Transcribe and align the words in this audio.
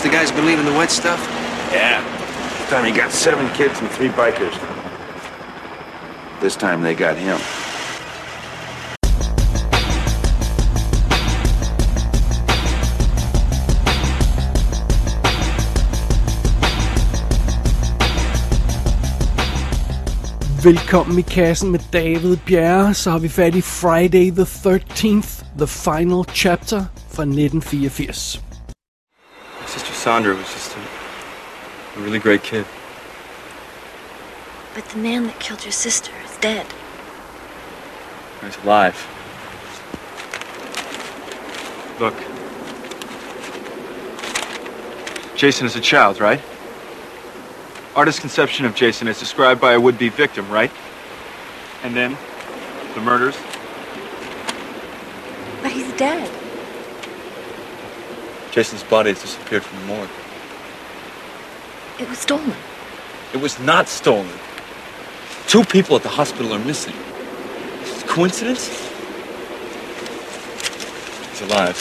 the 0.00 0.08
guys 0.08 0.32
believe 0.32 0.58
in 0.58 0.64
the 0.64 0.72
wet 0.72 0.90
stuff? 0.90 1.20
Yeah. 1.72 2.00
This 2.58 2.70
time 2.70 2.84
he 2.84 2.92
got 2.92 3.12
seven 3.12 3.48
kids 3.54 3.78
and 3.80 3.90
three 3.90 4.08
bikers. 4.08 4.56
This 6.40 6.56
time 6.56 6.82
they 6.82 6.94
got 6.94 7.16
him. 7.16 7.38
Velkommen 20.64 21.18
i 21.18 21.22
kassen 21.22 21.70
med 21.70 21.80
David 21.92 22.36
Bjerre, 22.46 22.94
så 22.94 23.10
har 23.10 23.18
vi 23.18 23.28
fat 23.28 23.54
i 23.54 23.62
Friday 23.62 24.30
the 24.30 24.44
13th, 24.44 25.44
The 25.58 25.66
Final 25.66 26.24
Chapter 26.34 26.84
fra 27.10 27.22
1984. 27.22 28.51
Sandra 30.02 30.34
was 30.34 30.52
just 30.52 30.76
a, 30.76 30.80
a 30.80 32.02
really 32.02 32.18
great 32.18 32.42
kid. 32.42 32.66
But 34.74 34.84
the 34.86 34.98
man 34.98 35.28
that 35.28 35.38
killed 35.38 35.62
your 35.62 35.70
sister 35.70 36.10
is 36.24 36.36
dead. 36.38 36.66
He's 38.40 38.56
alive. 38.64 38.96
Look. 42.00 42.16
Jason 45.36 45.66
is 45.66 45.76
a 45.76 45.80
child, 45.80 46.18
right? 46.18 46.40
Artist's 47.94 48.18
conception 48.18 48.66
of 48.66 48.74
Jason 48.74 49.06
is 49.06 49.20
described 49.20 49.60
by 49.60 49.74
a 49.74 49.80
would-be 49.80 50.08
victim, 50.08 50.50
right? 50.50 50.72
And 51.84 51.94
then 51.94 52.18
the 52.96 53.00
murders. 53.00 53.36
But 55.62 55.70
he's 55.70 55.92
dead. 55.92 56.41
Jason's 58.54 58.84
body 58.90 59.08
has 59.08 59.22
disappeared 59.22 59.62
from 59.62 59.78
the 59.80 59.86
morgue. 59.86 60.10
It 62.00 62.08
was 62.08 62.18
stolen. 62.18 62.54
It 63.34 63.40
was 63.40 63.58
not 63.60 63.88
stolen. 63.88 64.36
Two 65.48 65.64
people 65.64 65.96
at 65.96 66.02
the 66.02 66.08
hospital 66.08 66.52
are 66.52 66.64
missing. 66.64 66.94
Coincidence? 68.06 68.70
He's 71.30 71.42
alive. 71.42 71.76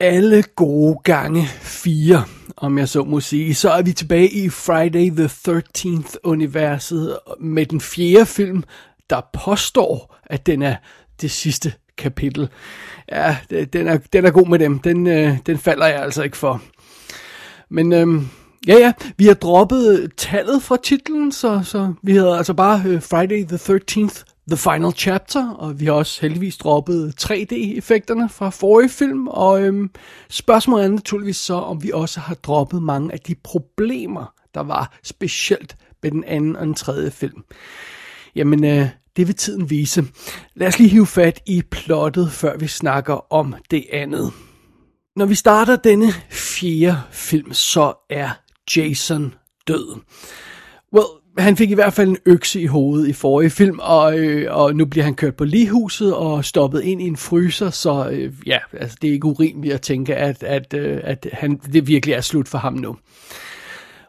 Alle 0.00 0.42
gode 0.42 0.98
gange 1.04 1.46
fire, 1.60 2.24
om 2.56 2.78
jeg 2.78 2.88
så 2.88 3.04
må 3.04 3.20
sige, 3.20 3.54
så 3.54 3.70
er 3.70 3.82
vi 3.82 3.92
tilbage 3.92 4.28
i 4.28 4.48
Friday 4.48 5.10
the 5.10 5.26
13th 5.26 6.14
universet 6.24 7.18
med 7.40 7.66
den 7.66 7.80
fjerde 7.80 8.26
film, 8.26 8.62
der 9.10 9.20
påstår, 9.44 10.16
at 10.26 10.46
den 10.46 10.62
er 10.62 10.76
det 11.20 11.30
sidste 11.30 11.72
kapitel. 11.98 12.48
Ja, 13.12 13.36
den 13.72 13.88
er, 13.88 13.98
den 14.12 14.24
er 14.24 14.30
god 14.30 14.48
med 14.48 14.58
dem. 14.58 14.78
Den, 14.78 15.06
øh, 15.06 15.38
den 15.46 15.58
falder 15.58 15.86
jeg 15.86 16.02
altså 16.02 16.22
ikke 16.22 16.36
for. 16.36 16.62
Men 17.68 17.92
øhm, 17.92 18.28
ja, 18.66 18.78
ja, 18.78 18.92
vi 19.16 19.26
har 19.26 19.34
droppet 19.34 20.12
tallet 20.16 20.62
fra 20.62 20.76
titlen, 20.82 21.32
så, 21.32 21.60
så 21.64 21.92
vi 22.02 22.12
hedder 22.12 22.36
altså 22.36 22.54
bare 22.54 22.82
øh, 22.86 23.02
Friday 23.02 23.44
the 23.44 23.56
13th, 23.56 24.24
The 24.48 24.56
Final 24.56 24.92
Chapter, 24.92 25.50
og 25.50 25.80
vi 25.80 25.84
har 25.84 25.92
også 25.92 26.20
heldigvis 26.20 26.56
droppet 26.56 27.14
3D-effekterne 27.22 28.28
fra 28.28 28.50
forrige 28.50 28.88
film, 28.88 29.28
og 29.28 29.62
øhm, 29.62 29.90
spørgsmålet 30.28 30.84
er 30.84 30.88
naturligvis 30.88 31.36
så, 31.36 31.54
om 31.54 31.82
vi 31.82 31.90
også 31.94 32.20
har 32.20 32.34
droppet 32.34 32.82
mange 32.82 33.12
af 33.12 33.20
de 33.20 33.34
problemer, 33.34 34.32
der 34.54 34.60
var 34.60 34.98
specielt 35.02 35.76
med 36.02 36.10
den 36.10 36.24
anden 36.24 36.56
og 36.56 36.66
den 36.66 36.74
tredje 36.74 37.10
film. 37.10 37.44
Jamen, 38.34 38.64
øh, 38.64 38.88
det 39.16 39.26
vil 39.26 39.34
tiden 39.34 39.70
vise. 39.70 40.04
Lad 40.54 40.68
os 40.68 40.78
lige 40.78 40.90
hive 40.90 41.06
fat 41.06 41.40
i 41.46 41.62
plottet, 41.70 42.32
før 42.32 42.56
vi 42.56 42.66
snakker 42.66 43.32
om 43.32 43.54
det 43.70 43.84
andet. 43.92 44.32
Når 45.16 45.26
vi 45.26 45.34
starter 45.34 45.76
denne 45.76 46.12
fjerde 46.30 46.98
film, 47.10 47.52
så 47.52 47.94
er 48.10 48.30
Jason 48.76 49.34
død. 49.68 50.00
Well, 50.92 51.06
han 51.38 51.56
fik 51.56 51.70
i 51.70 51.74
hvert 51.74 51.92
fald 51.92 52.08
en 52.08 52.18
økse 52.26 52.60
i 52.60 52.66
hovedet 52.66 53.08
i 53.08 53.12
forrige 53.12 53.50
film, 53.50 53.78
og, 53.82 54.18
øh, 54.18 54.56
og 54.56 54.76
nu 54.76 54.84
bliver 54.84 55.04
han 55.04 55.14
kørt 55.14 55.36
på 55.36 55.44
ligehuset 55.44 56.14
og 56.14 56.44
stoppet 56.44 56.82
ind 56.82 57.02
i 57.02 57.06
en 57.06 57.16
fryser, 57.16 57.70
så 57.70 58.08
øh, 58.10 58.32
ja, 58.46 58.58
altså, 58.72 58.96
det 59.02 59.08
er 59.08 59.12
ikke 59.12 59.26
urimeligt 59.26 59.74
at 59.74 59.80
tænke, 59.80 60.16
at, 60.16 60.42
at, 60.42 60.74
øh, 60.74 61.00
at 61.04 61.26
han, 61.32 61.56
det 61.56 61.86
virkelig 61.86 62.12
er 62.12 62.20
slut 62.20 62.48
for 62.48 62.58
ham 62.58 62.72
nu. 62.72 62.96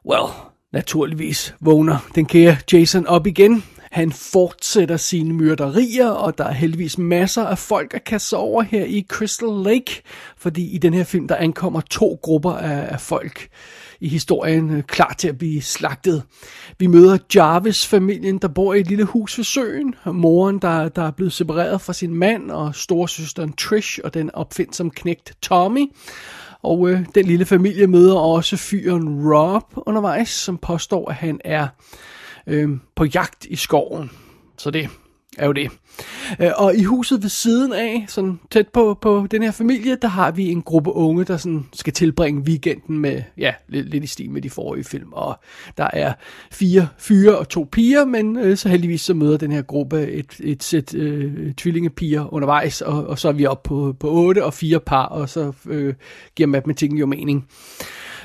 Well, 0.06 0.32
naturligvis 0.74 1.56
vågner 1.62 1.98
den 2.16 2.26
kære 2.26 2.58
Jason 2.74 3.08
op 3.08 3.28
igen. 3.28 3.64
Han 3.96 4.12
fortsætter 4.12 4.98
sine 4.98 5.34
myrderier, 5.34 6.08
og 6.08 6.38
der 6.38 6.44
er 6.44 6.52
heldigvis 6.52 6.98
masser 6.98 7.44
af 7.44 7.58
folk 7.58 7.94
at 7.94 8.04
kaste 8.04 8.38
over 8.38 8.64
her 8.64 8.86
i 8.86 9.06
Crystal 9.10 9.50
Lake, 9.64 10.02
fordi 10.38 10.76
i 10.76 10.78
den 10.78 10.94
her 10.94 11.04
film, 11.04 11.28
der 11.28 11.36
ankommer 11.36 11.82
to 11.82 12.20
grupper 12.22 12.52
af, 12.52 12.94
af 12.94 13.02
folk 13.02 13.48
i 14.00 14.08
historien 14.08 14.70
øh, 14.70 14.84
klar 14.84 15.16
til 15.18 15.28
at 15.28 15.38
blive 15.38 15.62
slagtet. 15.62 16.24
Vi 16.80 16.88
møder 16.88 17.18
Jarvis-familien, 17.36 18.38
der 18.38 18.48
bor 18.48 18.74
i 18.74 18.80
et 18.80 18.88
lille 18.88 19.04
hus 19.04 19.38
ved 19.38 19.46
søen, 19.46 19.96
moren, 20.06 20.60
der, 20.60 20.90
der 20.90 21.04
er 21.04 21.12
blevet 21.12 21.34
separeret 21.34 21.82
fra 21.82 21.94
sin 21.94 22.14
mand, 22.14 22.52
og 22.52 22.76
storsøsteren 22.76 23.54
Trish 23.54 24.00
og 24.04 24.14
den 24.14 24.36
opfindsom 24.36 24.92
knægt 24.92 25.34
Tommy. 25.42 25.92
Og 26.64 26.90
øh, 26.90 27.06
den 27.16 27.26
lille 27.26 27.46
familie 27.46 27.88
møder 27.88 28.16
også 28.16 28.58
fyren 28.58 29.34
Rob 29.34 29.64
undervejs, 29.76 30.30
som 30.30 30.58
påstår, 30.58 31.10
at 31.10 31.16
han 31.16 31.40
er 31.46 31.68
øh, 32.48 32.70
på 32.96 33.06
jagt 33.06 33.46
i 33.46 33.56
skoven. 33.56 34.12
Så 34.58 34.72
det 34.72 34.90
er 35.38 35.46
jo 35.46 35.52
det. 35.52 35.72
Øh, 36.40 36.52
og 36.56 36.76
i 36.76 36.84
huset 36.84 37.24
ved 37.24 37.30
siden 37.30 37.74
af, 37.74 38.06
sådan 38.08 38.40
tæt 38.52 38.68
på, 38.68 38.98
på 39.02 39.28
den 39.32 39.44
her 39.44 39.52
familie, 39.52 39.98
der 40.02 40.08
har 40.08 40.32
vi 40.32 40.52
en 40.52 40.62
gruppe 40.62 40.92
unge, 40.92 41.24
der 41.24 41.38
sådan 41.38 41.66
skal 41.74 41.94
tilbringe 41.94 42.42
weekenden 42.42 43.00
med, 43.00 43.22
ja, 43.38 43.54
lidt, 43.68 43.90
lidt 43.90 44.04
i 44.04 44.08
stil 44.08 44.30
med 44.30 44.42
de 44.42 44.50
forrige 44.50 44.84
film. 44.84 45.14
Og 45.14 45.40
der 45.78 45.88
er 45.94 46.14
fire 46.52 46.88
fyre 46.98 47.38
og 47.38 47.50
to 47.50 47.68
piger, 47.72 48.06
men 48.06 48.38
øh, 48.38 48.58
så 48.58 48.70
heldigvis 48.70 49.02
så 49.02 49.14
møder 49.14 49.38
den 49.38 49.52
her 49.52 49.62
gruppe 49.62 50.08
et, 50.08 50.40
et 50.40 50.64
sæt 50.64 50.96
øh, 50.96 51.54
tvillingepiger 51.54 52.34
undervejs, 52.34 52.82
og, 52.82 53.08
og 53.08 53.20
så 53.20 53.28
er 53.28 53.34
vi 53.34 53.46
oppe 53.46 53.68
på, 53.68 53.96
på 54.00 54.10
otte 54.10 54.46
og 54.46 54.54
fire 54.54 54.80
par, 54.80 55.06
og 55.06 55.30
så 55.30 55.54
øh, 55.68 55.94
giver 56.36 56.48
matematikken 56.48 56.98
jo 56.98 57.06
mening. 57.06 57.48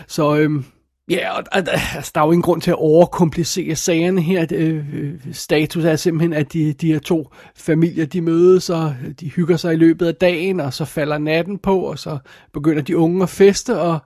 Så 0.07 0.37
øh, 0.37 0.63
ja, 1.10 1.37
og, 1.37 1.44
altså, 1.53 2.10
der 2.15 2.21
er 2.21 2.25
jo 2.25 2.32
ingen 2.32 2.43
grund 2.43 2.60
til 2.60 2.71
at 2.71 2.76
overkomplicere 2.76 3.76
sagerne 3.76 4.21
her. 4.21 4.44
Det, 4.44 4.84
øh, 4.93 5.15
status 5.32 5.84
er 5.84 5.97
simpelthen, 5.97 6.32
at 6.32 6.53
de, 6.53 6.72
de 6.72 6.93
her 6.93 6.98
to 6.98 7.31
familier, 7.56 8.06
de 8.06 8.21
mødes, 8.21 8.71
og 8.71 8.94
de 9.21 9.31
hygger 9.31 9.56
sig 9.56 9.72
i 9.72 9.76
løbet 9.76 10.06
af 10.06 10.15
dagen, 10.15 10.60
og 10.60 10.75
så 10.75 10.84
falder 10.84 11.19
natten 11.19 11.59
på, 11.59 11.81
og 11.81 11.98
så 11.98 12.19
begynder 12.53 12.82
de 12.82 12.97
unge 12.97 13.22
at 13.22 13.28
feste, 13.28 13.81
og 13.81 13.98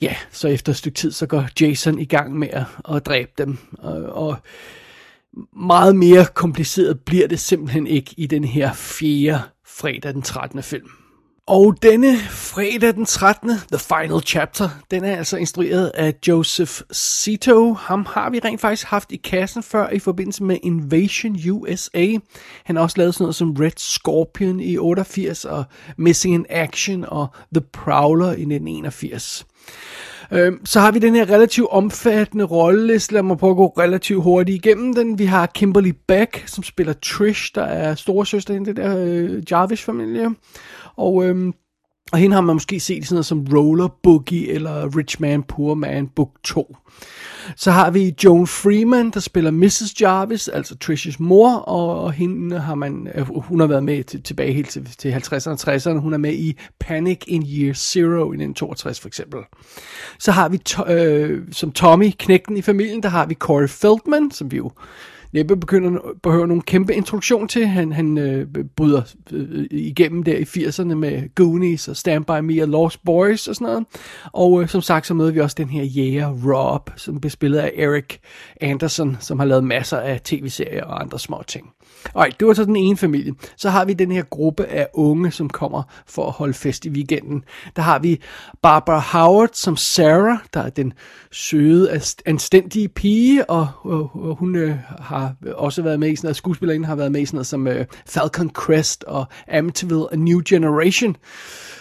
ja, 0.00 0.16
så 0.30 0.48
efter 0.48 0.72
et 0.72 0.76
stykke 0.76 0.96
tid, 0.96 1.12
så 1.12 1.26
går 1.26 1.44
Jason 1.60 1.98
i 1.98 2.04
gang 2.04 2.38
med 2.38 2.48
at, 2.50 2.64
at 2.94 3.06
dræbe 3.06 3.30
dem. 3.38 3.58
Og, 3.78 4.02
og 4.02 4.36
meget 5.56 5.96
mere 5.96 6.26
kompliceret 6.34 7.00
bliver 7.00 7.28
det 7.28 7.40
simpelthen 7.40 7.86
ikke 7.86 8.14
i 8.16 8.26
den 8.26 8.44
her 8.44 8.72
fjerde 8.72 9.42
fredag 9.66 10.14
den 10.14 10.22
13. 10.22 10.62
film. 10.62 11.01
Og 11.46 11.82
denne 11.82 12.18
fredag 12.18 12.94
den 12.94 13.06
13. 13.06 13.50
The 13.50 13.78
Final 13.78 14.22
Chapter, 14.26 14.68
den 14.90 15.04
er 15.04 15.16
altså 15.16 15.36
instrueret 15.36 15.88
af 15.94 16.14
Joseph 16.28 16.72
Sito. 16.90 17.72
Ham 17.72 18.06
har 18.10 18.30
vi 18.30 18.38
rent 18.38 18.60
faktisk 18.60 18.86
haft 18.86 19.12
i 19.12 19.16
kassen 19.16 19.62
før 19.62 19.88
i 19.88 19.98
forbindelse 19.98 20.44
med 20.44 20.58
Invasion 20.62 21.36
USA. 21.50 22.06
Han 22.64 22.76
har 22.76 22.82
også 22.82 22.98
lavet 22.98 23.14
sådan 23.14 23.24
noget 23.24 23.34
som 23.34 23.56
Red 23.60 23.70
Scorpion 23.76 24.60
i 24.60 24.78
88 24.78 25.44
og 25.44 25.64
Missing 25.96 26.34
in 26.34 26.46
Action 26.50 27.04
og 27.04 27.26
The 27.54 27.64
Prowler 27.72 28.28
i 28.28 28.30
1981. 28.30 29.46
Øhm, 30.32 30.66
Så 30.66 30.80
har 30.80 30.92
vi 30.92 30.98
den 30.98 31.14
her 31.14 31.30
relativt 31.30 31.68
omfattende 31.70 32.44
rolleliste. 32.44 33.14
Lad 33.14 33.22
mig 33.22 33.38
prøve 33.38 33.50
at 33.50 33.56
gå 33.56 33.66
relativt 33.66 34.22
hurtigt 34.22 34.66
igennem 34.66 34.94
den. 34.94 35.18
Vi 35.18 35.24
har 35.24 35.46
Kimberly 35.46 35.92
Beck, 36.08 36.42
som 36.46 36.64
spiller 36.64 36.92
Trish, 36.92 37.50
der 37.54 37.62
er 37.62 37.94
storesøster 37.94 38.54
i 38.54 38.56
den 38.56 38.76
der 38.76 38.96
øh, 38.98 39.42
Jarvis-familie. 39.50 40.28
Og, 40.96 41.24
øhm, 41.24 41.54
og 42.12 42.18
hende 42.18 42.34
har 42.34 42.40
man 42.40 42.56
måske 42.56 42.80
set 42.80 42.98
i 42.98 43.02
sådan 43.02 43.14
noget 43.14 43.26
som 43.26 43.46
Roller 43.52 43.88
Boogie 44.02 44.50
eller 44.50 44.96
Rich 44.96 45.20
Man, 45.20 45.42
Poor 45.42 45.74
Man, 45.74 46.08
Book 46.08 46.30
2. 46.44 46.76
Så 47.56 47.70
har 47.70 47.90
vi 47.90 48.14
Joan 48.24 48.46
Freeman, 48.46 49.10
der 49.10 49.20
spiller 49.20 49.50
Mrs. 49.50 50.00
Jarvis, 50.00 50.48
altså 50.48 50.76
Trish's 50.84 51.16
mor, 51.18 51.54
og, 51.54 52.00
og 52.00 52.12
hende 52.12 52.58
har 52.58 52.74
man, 52.74 53.08
øh, 53.14 53.26
hun 53.28 53.60
har 53.60 53.66
været 53.66 53.84
med 53.84 54.04
til, 54.04 54.22
tilbage 54.22 54.52
helt 54.52 54.68
til, 54.68 54.84
til 54.98 55.12
50'erne 55.12 55.50
og 55.50 55.74
60'erne. 55.74 55.98
Hun 55.98 56.14
er 56.14 56.18
med 56.18 56.32
i 56.32 56.58
Panic 56.80 57.24
in 57.26 57.42
Year 57.42 57.74
Zero 57.74 58.32
i 58.32 58.36
1962 58.36 59.00
for 59.00 59.08
eksempel. 59.08 59.40
Så 60.18 60.32
har 60.32 60.48
vi 60.48 60.58
to, 60.58 60.86
øh, 60.86 61.42
som 61.52 61.72
Tommy, 61.72 62.10
knægten 62.18 62.56
i 62.56 62.62
familien, 62.62 63.02
der 63.02 63.08
har 63.08 63.26
vi 63.26 63.34
Corey 63.34 63.68
Feldman, 63.68 64.30
som 64.30 64.50
vi 64.50 64.56
jo 64.56 64.70
næppe 65.32 65.56
begynder, 65.56 66.00
behøver 66.22 66.46
nogen 66.46 66.62
kæmpe 66.62 66.94
introduktion 66.94 67.48
til. 67.48 67.66
Han, 67.66 67.92
han 67.92 68.18
øh, 68.18 68.46
bryder 68.76 69.02
øh, 69.32 69.66
igennem 69.70 70.22
der 70.22 70.36
i 70.36 70.42
80'erne 70.42 70.94
med 70.94 71.34
Goonies 71.34 71.88
og 71.88 71.96
Stand 71.96 72.24
By 72.24 72.40
Me 72.40 72.62
og 72.62 72.68
Lost 72.68 73.04
Boys 73.04 73.48
og 73.48 73.54
sådan 73.54 73.66
noget. 73.66 73.84
Og 74.32 74.62
øh, 74.62 74.68
som 74.68 74.82
sagt, 74.82 75.06
så 75.06 75.14
møder 75.14 75.32
vi 75.32 75.40
også 75.40 75.56
den 75.58 75.68
her 75.68 75.82
jæger 75.82 76.34
Rob, 76.46 76.90
som 76.96 77.20
bliver 77.20 77.30
spillet 77.30 77.58
af 77.58 77.72
Eric 77.76 78.18
Anderson, 78.60 79.16
som 79.20 79.38
har 79.38 79.46
lavet 79.46 79.64
masser 79.64 79.98
af 79.98 80.20
tv-serier 80.20 80.84
og 80.84 81.00
andre 81.00 81.18
små 81.18 81.42
ting. 81.46 81.70
Alright, 82.14 82.40
det 82.40 82.48
var 82.48 82.54
så 82.54 82.64
den 82.64 82.76
ene 82.76 82.96
familie. 82.96 83.34
Så 83.56 83.70
har 83.70 83.84
vi 83.84 83.92
den 83.92 84.12
her 84.12 84.22
gruppe 84.22 84.64
af 84.64 84.88
unge, 84.94 85.30
som 85.30 85.50
kommer 85.50 85.82
for 86.06 86.26
at 86.26 86.32
holde 86.32 86.54
fest 86.54 86.84
i 86.84 86.90
weekenden. 86.90 87.44
Der 87.76 87.82
har 87.82 87.98
vi 87.98 88.20
Barbara 88.62 88.98
Howard 88.98 89.48
som 89.52 89.76
Sarah, 89.76 90.38
der 90.54 90.60
er 90.60 90.70
den 90.70 90.92
søde, 91.30 92.00
anstændige 92.26 92.88
pige, 92.88 93.50
og, 93.50 93.68
og, 93.82 94.10
og 94.14 94.36
hun 94.36 94.56
øh, 94.56 94.76
har 94.98 95.21
Øh, 95.46 95.52
også 95.56 95.82
været 95.82 96.00
med 96.00 96.08
i 96.08 96.16
sådan 96.16 96.26
noget, 96.26 96.36
skuespillerinde 96.36 96.86
har 96.86 96.96
været 96.96 97.12
med 97.12 97.20
i 97.20 97.26
sådan 97.26 97.36
noget 97.36 97.46
som 97.46 97.66
øh, 97.66 97.86
Falcon 98.08 98.50
Crest 98.50 99.04
og 99.04 99.24
Amityville 99.48 100.04
A 100.12 100.16
New 100.16 100.40
Generation. 100.48 101.16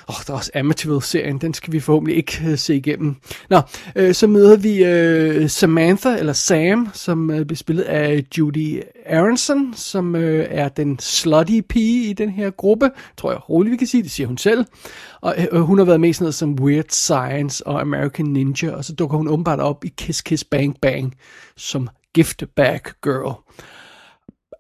Åh, 0.10 0.16
oh, 0.16 0.24
der 0.28 0.34
er 0.34 0.38
også 0.38 0.52
Amityville-serien, 0.56 1.38
den 1.38 1.54
skal 1.54 1.74
vi 1.74 1.80
forhåbentlig 1.80 2.18
ikke 2.18 2.42
uh, 2.48 2.58
se 2.58 2.76
igennem. 2.76 3.16
Nå, 3.50 3.62
øh, 3.96 4.14
så 4.14 4.28
møder 4.28 4.58
vi 4.58 4.84
øh, 4.84 5.50
Samantha, 5.50 6.18
eller 6.18 6.34
Sam, 6.34 6.90
som 6.94 7.32
øh, 7.32 7.46
bliver 7.46 7.58
spillet 7.58 7.84
af 7.84 8.26
Judy 8.38 8.82
Aronson, 9.10 9.74
som 9.76 10.16
øh, 10.16 10.48
er 10.50 10.70
den 10.70 11.00
slutty 11.00 11.62
pige 11.70 12.10
i 12.10 12.14
den 12.14 12.30
her 12.30 12.50
gruppe. 12.50 12.90
Tror 13.18 13.32
jeg 13.32 13.50
roligt, 13.50 13.72
vi 13.72 13.78
kan 13.78 13.88
sige, 13.88 14.04
det 14.04 14.12
siger 14.12 14.28
hun 14.28 14.38
selv. 14.38 14.66
Og 15.22 15.36
øh, 15.38 15.48
øh 15.52 15.62
hun 15.62 15.78
har 15.78 15.86
været 15.86 16.02
med 16.02 16.10
i 16.10 16.14
sådan 16.14 16.24
noget 16.24 16.36
som 16.36 16.54
Weird 16.54 16.90
Science 16.90 17.68
og 17.68 17.82
American 17.82 18.26
Ninja, 18.26 18.72
og 18.72 18.86
så 18.86 18.94
dukker 18.94 19.18
hun 19.18 19.28
åbenbart 19.28 19.60
op 19.60 19.86
i 19.86 19.94
Kiss 19.98 20.22
Kiss 20.22 20.44
Bang 20.44 20.78
Bang 20.82 21.16
som 21.58 21.88
gift 22.14 22.44
bag 22.56 22.80
girl. 23.04 23.36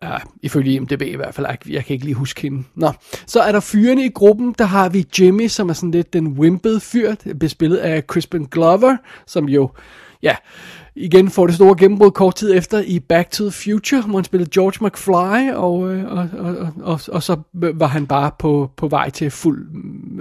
Uh, 0.05 0.19
ifølge 0.41 0.73
IMDb 0.73 1.01
i 1.01 1.15
hvert 1.15 1.35
fald. 1.35 1.47
Jeg, 1.47 1.57
jeg 1.69 1.85
kan 1.85 1.93
ikke 1.93 2.05
lige 2.05 2.15
huske 2.15 2.41
hende. 2.41 2.63
Nå, 2.75 2.91
så 3.25 3.41
er 3.41 3.51
der 3.51 3.59
fyrene 3.59 4.05
i 4.05 4.09
gruppen. 4.09 4.55
Der 4.57 4.65
har 4.65 4.89
vi 4.89 5.05
Jimmy, 5.19 5.47
som 5.47 5.69
er 5.69 5.73
sådan 5.73 5.91
lidt 5.91 6.13
den 6.13 6.27
wimpede 6.27 6.79
fyr, 6.79 7.15
bespillet 7.39 7.77
af 7.77 8.01
Crispin 8.01 8.45
Glover, 8.45 8.97
som 9.27 9.49
jo, 9.49 9.69
ja, 10.23 10.35
igen 10.95 11.29
får 11.29 11.47
det 11.47 11.55
store 11.55 11.75
gennembrud 11.77 12.11
kort 12.11 12.35
tid 12.35 12.57
efter 12.57 12.81
i 12.81 12.99
Back 12.99 13.31
to 13.31 13.43
the 13.43 13.51
Future, 13.51 14.01
hvor 14.01 14.17
han 14.17 14.23
spillede 14.23 14.49
George 14.53 14.87
McFly, 14.87 15.49
øh, 15.49 15.63
og, 15.63 15.73
og, 16.17 16.29
og, 16.39 16.73
og, 16.81 16.99
og 17.07 17.23
så 17.23 17.37
var 17.53 17.87
han 17.87 18.07
bare 18.07 18.31
på, 18.39 18.71
på 18.77 18.87
vej 18.87 19.09
til 19.09 19.31
fuld 19.31 19.67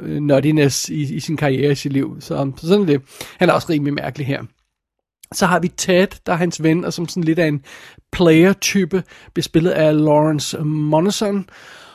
øh, 0.02 0.20
nuttiness 0.22 0.88
i, 0.88 1.14
i 1.14 1.20
sin 1.20 1.36
karriere 1.36 1.72
i 1.72 1.74
sit 1.74 1.92
liv. 1.92 2.16
Så, 2.20 2.52
så 2.56 2.68
sådan 2.68 2.82
er 2.82 2.86
det. 2.86 3.02
Han 3.38 3.48
er 3.48 3.52
også 3.52 3.66
rimelig 3.70 3.94
mærkelig 3.94 4.26
her. 4.26 4.42
Så 5.34 5.46
har 5.46 5.60
vi 5.60 5.68
Ted, 5.68 6.06
der 6.26 6.32
er 6.32 6.36
hans 6.36 6.62
ven, 6.62 6.84
og 6.84 6.92
som 6.92 7.08
sådan 7.08 7.24
lidt 7.24 7.38
af 7.38 7.46
en 7.46 7.64
player-type, 8.12 9.02
bespillet 9.34 9.70
af 9.70 10.04
Lawrence 10.04 10.58
Monson. 10.64 11.48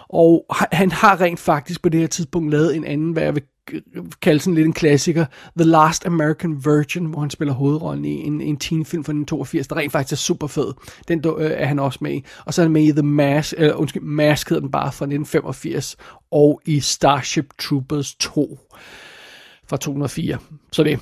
Og 0.09 0.45
han 0.71 0.91
har 0.91 1.21
rent 1.21 1.39
faktisk 1.39 1.81
på 1.81 1.89
det 1.89 1.99
her 1.99 2.07
tidspunkt 2.07 2.51
lavet 2.51 2.75
en 2.75 2.85
anden, 2.85 3.11
hvad 3.11 3.23
jeg 3.23 3.35
vil 3.35 3.43
kalde 4.21 4.39
sådan 4.39 4.55
lidt 4.55 4.67
en 4.67 4.73
klassiker, 4.73 5.25
The 5.57 5.69
Last 5.69 6.05
American 6.05 6.65
Virgin, 6.65 7.05
hvor 7.05 7.19
han 7.19 7.29
spiller 7.29 7.53
hovedrollen 7.53 8.05
i 8.05 8.13
en, 8.13 8.41
en 8.41 8.57
teenfilm 8.57 9.03
fra 9.03 9.11
1982, 9.11 9.67
der 9.67 9.75
rent 9.75 9.91
faktisk 9.91 10.11
er 10.11 10.17
super 10.17 10.47
fed. 10.47 10.73
Den 11.07 11.23
øh, 11.25 11.51
er 11.51 11.65
han 11.65 11.79
også 11.79 11.99
med 12.01 12.13
i. 12.13 12.25
Og 12.45 12.53
så 12.53 12.61
er 12.61 12.63
han 12.63 12.71
med 12.71 12.83
i 12.83 12.91
The 12.91 13.01
Mask, 13.01 13.53
eller 13.57 13.73
undskyld, 13.73 14.03
Mask 14.03 14.49
hedder 14.49 14.61
den 14.61 14.71
bare 14.71 14.91
fra 14.91 15.05
1985, 15.05 15.97
og 16.31 16.61
i 16.65 16.79
Starship 16.79 17.53
Troopers 17.59 18.15
2 18.15 18.59
fra 19.67 19.77
2004. 19.77 20.37
Så 20.71 20.83
det 20.83 20.99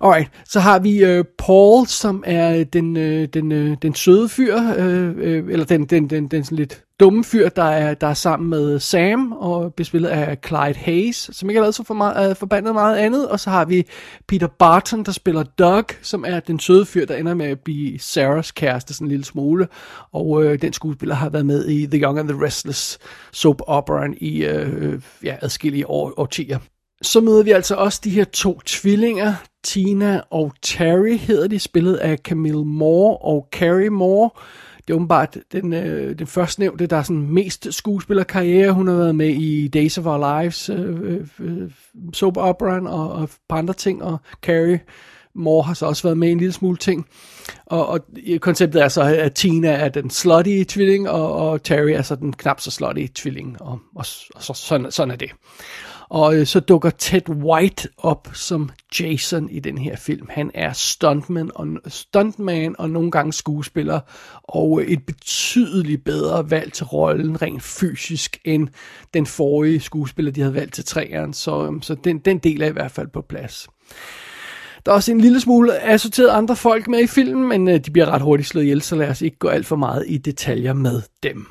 Alright, 0.00 0.30
så 0.44 0.60
har 0.60 0.78
vi 0.78 1.04
øh, 1.04 1.24
Paul, 1.38 1.86
som 1.86 2.24
er 2.26 2.56
øh, 2.56 2.66
den, 2.72 2.96
øh, 2.96 3.28
den, 3.28 3.52
øh, 3.52 3.76
den 3.82 3.94
søde 3.94 4.28
fyr, 4.28 4.56
øh, 4.76 5.14
øh, 5.16 5.44
eller 5.50 5.66
den, 5.66 5.84
den, 5.84 6.10
den, 6.10 6.28
den 6.28 6.44
sådan 6.44 6.58
lidt 6.58 6.84
dumme 7.00 7.24
fyr, 7.24 7.48
der 7.48 7.62
er, 7.62 7.94
der 7.94 8.06
er 8.06 8.14
sammen 8.14 8.50
med 8.50 8.78
Sam, 8.78 9.32
og 9.32 9.74
bespillet 9.74 10.08
af 10.08 10.38
Clyde 10.46 10.74
Hayes, 10.74 11.30
som 11.32 11.50
ikke 11.50 11.58
har 11.58 11.64
lavet 11.64 11.74
så 11.74 11.84
for 11.84 11.94
meget, 11.94 12.30
øh, 12.30 12.36
forbandet 12.36 12.74
meget 12.74 12.96
andet. 12.96 13.28
Og 13.28 13.40
så 13.40 13.50
har 13.50 13.64
vi 13.64 13.86
Peter 14.28 14.46
Barton, 14.46 15.02
der 15.02 15.12
spiller 15.12 15.42
Doug, 15.42 15.84
som 16.02 16.24
er 16.26 16.40
den 16.40 16.60
søde 16.60 16.86
fyr, 16.86 17.06
der 17.06 17.16
ender 17.16 17.34
med 17.34 17.46
at 17.46 17.60
blive 17.60 17.98
Sarahs 17.98 18.50
kæreste 18.50 18.94
sådan 18.94 19.06
en 19.06 19.10
lille 19.10 19.24
smule. 19.24 19.68
Og 20.12 20.44
øh, 20.44 20.62
den 20.62 20.72
skuespiller 20.72 21.14
har 21.14 21.28
været 21.28 21.46
med 21.46 21.68
i 21.68 21.86
The 21.86 22.02
Young 22.02 22.18
and 22.18 22.28
the 22.28 22.44
Restless 22.44 22.98
soap 23.32 23.62
operaen 23.66 24.14
i 24.20 24.44
øh, 24.44 24.82
øh, 24.82 25.00
ja, 25.24 25.36
adskillige 25.42 25.90
år, 25.90 26.14
årtier. 26.16 26.58
Så 27.02 27.20
møder 27.20 27.42
vi 27.42 27.50
altså 27.50 27.74
også 27.74 28.00
de 28.04 28.10
her 28.10 28.24
to 28.24 28.60
tvillinger, 28.66 29.34
Tina 29.64 30.20
og 30.30 30.52
Terry 30.62 31.16
hedder 31.16 31.48
de, 31.48 31.58
spillet 31.58 31.94
af 31.96 32.18
Camille 32.18 32.64
Moore 32.64 33.16
og 33.16 33.48
Carrie 33.52 33.90
Moore. 33.90 34.30
Det 34.86 34.90
er 34.90 34.94
åbenbart 34.94 35.38
den, 35.52 35.72
øh, 35.72 36.18
den 36.18 36.26
første 36.26 36.60
nævnte, 36.60 36.86
der 36.86 36.96
er 36.96 37.02
sådan 37.02 37.28
mest 37.28 37.68
skuespillerkarriere. 37.70 38.72
Hun 38.72 38.88
har 38.88 38.94
været 38.94 39.14
med 39.14 39.28
i 39.28 39.68
Days 39.68 39.98
of 39.98 40.06
Our 40.06 40.40
Lives, 40.40 40.68
øh, 40.68 41.00
øh, 41.02 41.26
øh 41.40 41.70
soap 42.12 42.36
opera 42.36 42.88
og, 42.88 43.12
og 43.12 43.30
par 43.48 43.56
andre 43.56 43.74
ting, 43.74 44.02
og 44.02 44.18
Carrie 44.42 44.80
Moore 45.34 45.62
har 45.62 45.74
så 45.74 45.86
også 45.86 46.02
været 46.02 46.18
med 46.18 46.28
i 46.28 46.32
en 46.32 46.38
lille 46.38 46.52
smule 46.52 46.76
ting. 46.76 47.06
Og, 47.66 47.86
og 47.86 48.00
konceptet 48.40 48.82
er 48.82 48.88
så, 48.88 49.02
at 49.02 49.34
Tina 49.34 49.68
er 49.68 49.88
den 49.88 50.10
slutty 50.10 50.62
tvilling, 50.68 51.08
og, 51.08 51.32
og 51.32 51.62
Terry 51.62 51.90
er 51.90 52.02
så 52.02 52.16
den 52.16 52.32
knap 52.32 52.60
så 52.60 52.70
slutty 52.70 53.06
tvilling, 53.14 53.62
og, 53.62 53.78
og, 53.96 54.04
og 54.34 54.42
så, 54.42 54.52
sådan, 54.54 54.92
sådan 54.92 55.10
er 55.10 55.16
det. 55.16 55.30
Og 56.08 56.36
øh, 56.36 56.46
så 56.46 56.60
dukker 56.60 56.90
Ted 56.90 57.28
White 57.28 57.88
op 57.98 58.28
som 58.32 58.70
Jason 59.00 59.50
i 59.50 59.60
den 59.60 59.78
her 59.78 59.96
film. 59.96 60.26
Han 60.30 60.50
er 60.54 60.72
stuntman 60.72 61.50
og, 61.54 61.66
stuntman 61.86 62.74
og 62.78 62.90
nogle 62.90 63.10
gange 63.10 63.32
skuespiller, 63.32 64.00
og 64.42 64.80
øh, 64.80 64.86
et 64.86 65.06
betydeligt 65.06 66.04
bedre 66.04 66.50
valg 66.50 66.72
til 66.72 66.86
rollen 66.86 67.42
rent 67.42 67.62
fysisk 67.62 68.38
end 68.44 68.68
den 69.14 69.26
forrige 69.26 69.80
skuespiller, 69.80 70.32
de 70.32 70.40
havde 70.40 70.54
valgt 70.54 70.74
til 70.74 70.84
træeren. 70.84 71.32
Så, 71.32 71.66
øh, 71.66 71.82
så 71.82 71.94
den, 71.94 72.18
den 72.18 72.38
del 72.38 72.62
er 72.62 72.68
i 72.68 72.72
hvert 72.72 72.90
fald 72.90 73.08
på 73.08 73.20
plads. 73.20 73.68
Der 74.86 74.92
er 74.92 74.96
også 74.96 75.12
en 75.12 75.20
lille 75.20 75.40
smule 75.40 75.82
assorteret 75.82 76.28
andre 76.28 76.56
folk 76.56 76.88
med 76.88 77.00
i 77.00 77.06
filmen, 77.06 77.48
men 77.48 77.68
øh, 77.68 77.80
de 77.86 77.90
bliver 77.90 78.06
ret 78.06 78.22
hurtigt 78.22 78.48
slået 78.48 78.64
ihjel, 78.64 78.82
så 78.82 78.96
lad 78.96 79.08
os 79.08 79.22
ikke 79.22 79.38
gå 79.38 79.48
alt 79.48 79.66
for 79.66 79.76
meget 79.76 80.04
i 80.08 80.18
detaljer 80.18 80.72
med 80.72 81.02
dem. 81.22 81.46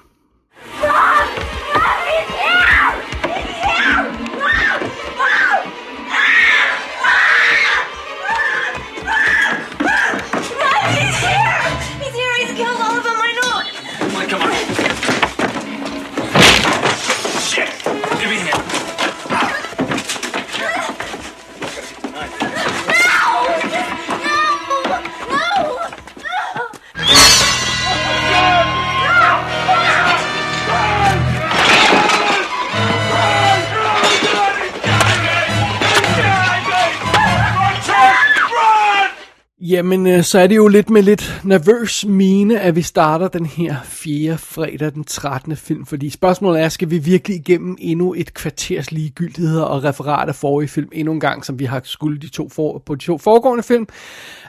Jamen, 39.74 40.08
øh, 40.08 40.24
så 40.24 40.40
er 40.40 40.48
det 40.48 40.56
jo 40.56 40.68
lidt 40.68 40.90
med 40.90 41.02
lidt 41.02 41.42
nervøs 41.44 42.06
mine, 42.06 42.60
at 42.60 42.76
vi 42.76 42.82
starter 42.82 43.28
den 43.28 43.46
her 43.46 43.76
4. 43.86 44.38
fredag 44.38 44.94
den 44.94 45.04
13. 45.04 45.56
film, 45.56 45.86
fordi 45.86 46.10
spørgsmålet 46.10 46.62
er, 46.62 46.70
skal 46.70 46.90
vi 46.90 46.98
virkelig 46.98 47.38
igennem 47.38 47.78
endnu 47.80 48.14
et 48.14 48.34
kvarters 48.34 48.92
ligegyldigheder 48.92 49.64
og 49.64 49.84
referat 49.84 50.30
af 50.30 50.36
forrige 50.36 50.70
film 50.70 50.90
endnu 50.92 51.14
en 51.14 51.20
gang, 51.20 51.46
som 51.46 51.60
vi 51.60 51.66
har 51.66 51.82
skulle 51.84 52.20
de 52.20 52.30
to 52.30 52.50
for, 52.50 52.84
på 52.86 52.96
de 52.96 53.04
to 53.04 53.18
foregående 53.18 53.64
film? 53.64 53.88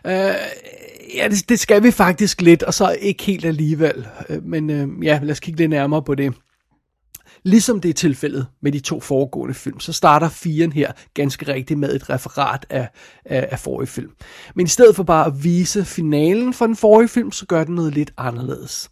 Uh, 0.04 0.10
ja, 1.14 1.28
det, 1.30 1.48
det 1.48 1.60
skal 1.60 1.82
vi 1.82 1.90
faktisk 1.90 2.40
lidt, 2.40 2.62
og 2.62 2.74
så 2.74 2.96
ikke 3.00 3.22
helt 3.24 3.44
alligevel. 3.44 4.06
Uh, 4.28 4.44
men 4.44 4.70
uh, 4.70 5.04
ja, 5.04 5.20
lad 5.22 5.30
os 5.30 5.40
kigge 5.40 5.60
lidt 5.60 5.70
nærmere 5.70 6.02
på 6.02 6.14
det. 6.14 6.34
Ligesom 7.42 7.80
det 7.80 7.88
er 7.88 7.92
tilfældet 7.94 8.46
med 8.62 8.72
de 8.72 8.80
to 8.80 9.00
foregående 9.00 9.54
film, 9.54 9.80
så 9.80 9.92
starter 9.92 10.28
firen 10.28 10.72
her 10.72 10.92
ganske 11.14 11.52
rigtigt 11.52 11.80
med 11.80 11.94
et 11.94 12.10
referat 12.10 12.66
af, 12.70 12.88
af, 13.24 13.48
af 13.52 13.58
forrige 13.58 13.86
film. 13.86 14.10
Men 14.54 14.66
i 14.66 14.68
stedet 14.68 14.96
for 14.96 15.02
bare 15.02 15.26
at 15.26 15.44
vise 15.44 15.84
finalen 15.84 16.54
for 16.54 16.66
den 16.66 16.76
forrige 16.76 17.08
film, 17.08 17.32
så 17.32 17.46
gør 17.46 17.64
den 17.64 17.74
noget 17.74 17.94
lidt 17.94 18.12
anderledes. 18.16 18.90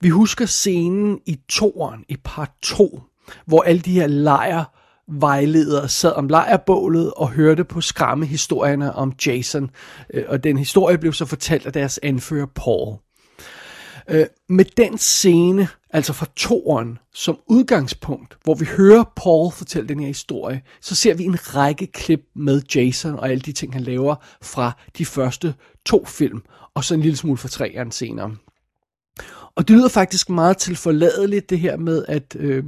Vi 0.00 0.08
husker 0.08 0.46
scenen 0.46 1.18
i 1.26 1.38
toeren, 1.48 2.04
i 2.08 2.16
part 2.24 2.50
2, 2.62 3.00
hvor 3.46 3.62
alle 3.62 3.80
de 3.80 3.92
her 3.92 4.06
lejer 4.06 4.64
vejledere 5.08 5.88
sad 5.88 6.12
om 6.12 6.28
lejrbålet 6.28 7.12
og 7.16 7.30
hørte 7.30 7.64
på 7.64 7.80
skræmmehistorierne 7.80 8.92
om 8.92 9.12
Jason. 9.26 9.70
Øh, 10.14 10.24
og 10.28 10.44
den 10.44 10.58
historie 10.58 10.98
blev 10.98 11.12
så 11.12 11.26
fortalt 11.26 11.66
af 11.66 11.72
deres 11.72 12.00
anfører 12.02 12.46
Paul. 12.46 12.96
Øh, 14.10 14.26
med 14.48 14.64
den 14.64 14.98
scene, 14.98 15.68
altså 15.90 16.12
fra 16.12 16.26
toren, 16.36 16.98
som 17.14 17.38
udgangspunkt, 17.46 18.36
hvor 18.44 18.54
vi 18.54 18.64
hører 18.64 19.04
Paul 19.16 19.52
fortælle 19.52 19.88
den 19.88 20.00
her 20.00 20.06
historie, 20.06 20.62
så 20.80 20.94
ser 20.94 21.14
vi 21.14 21.24
en 21.24 21.54
række 21.54 21.86
klip 21.86 22.20
med 22.34 22.62
Jason 22.74 23.14
og 23.14 23.30
alle 23.30 23.40
de 23.40 23.52
ting, 23.52 23.72
han 23.72 23.82
laver 23.82 24.14
fra 24.42 24.72
de 24.98 25.04
første 25.04 25.54
to 25.86 26.04
film, 26.04 26.42
og 26.74 26.84
så 26.84 26.94
en 26.94 27.00
lille 27.00 27.16
smule 27.16 27.38
fra 27.38 27.48
treeren 27.48 27.90
senere. 27.90 28.36
og 29.54 29.68
det 29.68 29.76
lyder 29.76 29.88
faktisk 29.88 30.30
meget 30.30 30.56
tilforladeligt, 30.56 31.50
det 31.50 31.58
her 31.58 31.76
med, 31.76 32.04
at, 32.08 32.36
øh, 32.38 32.64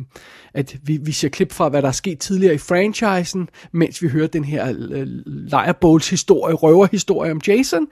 at 0.55 0.77
vi, 0.83 0.97
vi 0.97 1.13
ser 1.13 1.29
klip 1.29 1.53
fra, 1.53 1.69
hvad 1.69 1.83
der 1.83 1.89
er 1.89 1.93
sket 1.93 2.19
tidligere 2.19 2.55
i 2.55 2.59
franchisen, 2.59 3.49
mens 3.73 4.03
vi 4.03 4.09
hører 4.09 4.27
den 4.27 4.45
her 4.45 4.69
øh, 4.69 5.07
lejrebowls 5.27 6.11
historie, 6.11 6.55
røverhistorie 6.55 7.33
om 7.33 7.41
Jason. 7.47 7.87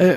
Øh, 0.00 0.16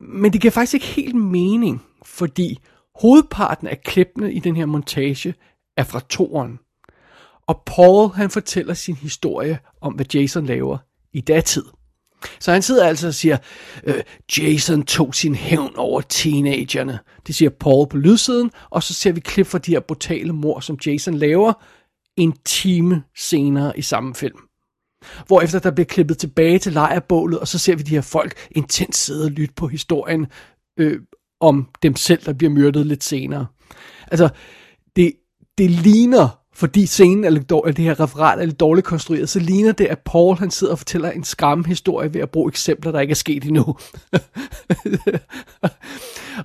men 0.00 0.32
det 0.32 0.40
giver 0.40 0.52
faktisk 0.52 0.74
ikke 0.74 0.86
helt 0.86 1.14
mening, 1.14 1.82
fordi 2.08 2.58
hovedparten 3.00 3.68
af 3.68 3.82
klippene 3.82 4.32
i 4.32 4.38
den 4.38 4.56
her 4.56 4.66
montage 4.66 5.34
er 5.76 5.84
fra 5.84 6.00
toren. 6.00 6.58
Og 7.46 7.62
Paul 7.66 8.10
han 8.10 8.30
fortæller 8.30 8.74
sin 8.74 8.94
historie 8.94 9.58
om, 9.80 9.94
hvad 9.94 10.06
Jason 10.14 10.46
laver 10.46 10.78
i 11.12 11.20
datid. 11.20 11.64
Så 12.40 12.52
han 12.52 12.62
sidder 12.62 12.86
altså 12.86 13.06
og 13.06 13.14
siger, 13.14 13.36
øh, 13.84 14.02
Jason 14.38 14.82
tog 14.82 15.14
sin 15.14 15.34
hævn 15.34 15.76
over 15.76 16.00
teenagerne. 16.00 16.98
Det 17.26 17.34
siger 17.34 17.50
Paul 17.50 17.88
på 17.88 17.96
lydsiden, 17.96 18.50
og 18.70 18.82
så 18.82 18.94
ser 18.94 19.12
vi 19.12 19.20
klip 19.20 19.46
fra 19.46 19.58
de 19.58 19.70
her 19.70 19.80
brutale 19.80 20.32
mor, 20.32 20.60
som 20.60 20.78
Jason 20.86 21.14
laver 21.14 21.52
en 22.16 22.34
time 22.44 23.02
senere 23.16 23.78
i 23.78 23.82
samme 23.82 24.14
film. 24.14 24.38
Hvorefter 25.26 25.58
der 25.58 25.70
bliver 25.70 25.86
klippet 25.86 26.18
tilbage 26.18 26.58
til 26.58 26.72
lejrebålet, 26.72 27.38
og 27.38 27.48
så 27.48 27.58
ser 27.58 27.76
vi 27.76 27.82
de 27.82 27.94
her 27.94 28.00
folk 28.00 28.48
intens 28.50 28.96
sidde 28.96 29.24
og 29.24 29.30
lytte 29.30 29.54
på 29.54 29.66
historien 29.66 30.26
øh, 30.76 31.00
om 31.40 31.68
dem 31.82 31.96
selv, 31.96 32.22
der 32.24 32.32
bliver 32.32 32.50
myrdet 32.50 32.86
lidt 32.86 33.04
senere. 33.04 33.46
Altså, 34.06 34.28
det, 34.96 35.12
det 35.58 35.70
ligner 35.70 36.28
fordi 36.58 36.86
scenen 36.86 37.24
er 37.24 37.30
lidt 37.30 37.50
dårlig, 37.50 37.76
det 37.76 37.84
her 37.84 38.00
referat 38.00 38.40
er 38.40 38.44
lidt 38.44 38.60
dårligt 38.60 38.86
konstrueret, 38.86 39.28
så 39.28 39.38
ligner 39.38 39.72
det, 39.72 39.86
at 39.86 39.98
Paul 39.98 40.36
han 40.36 40.50
sidder 40.50 40.72
og 40.72 40.78
fortæller 40.78 41.10
en 41.10 41.24
skræmmehistorie 41.24 42.14
ved 42.14 42.20
at 42.20 42.30
bruge 42.30 42.48
eksempler, 42.48 42.92
der 42.92 43.00
ikke 43.00 43.10
er 43.10 43.14
sket 43.14 43.44
endnu. 43.44 43.62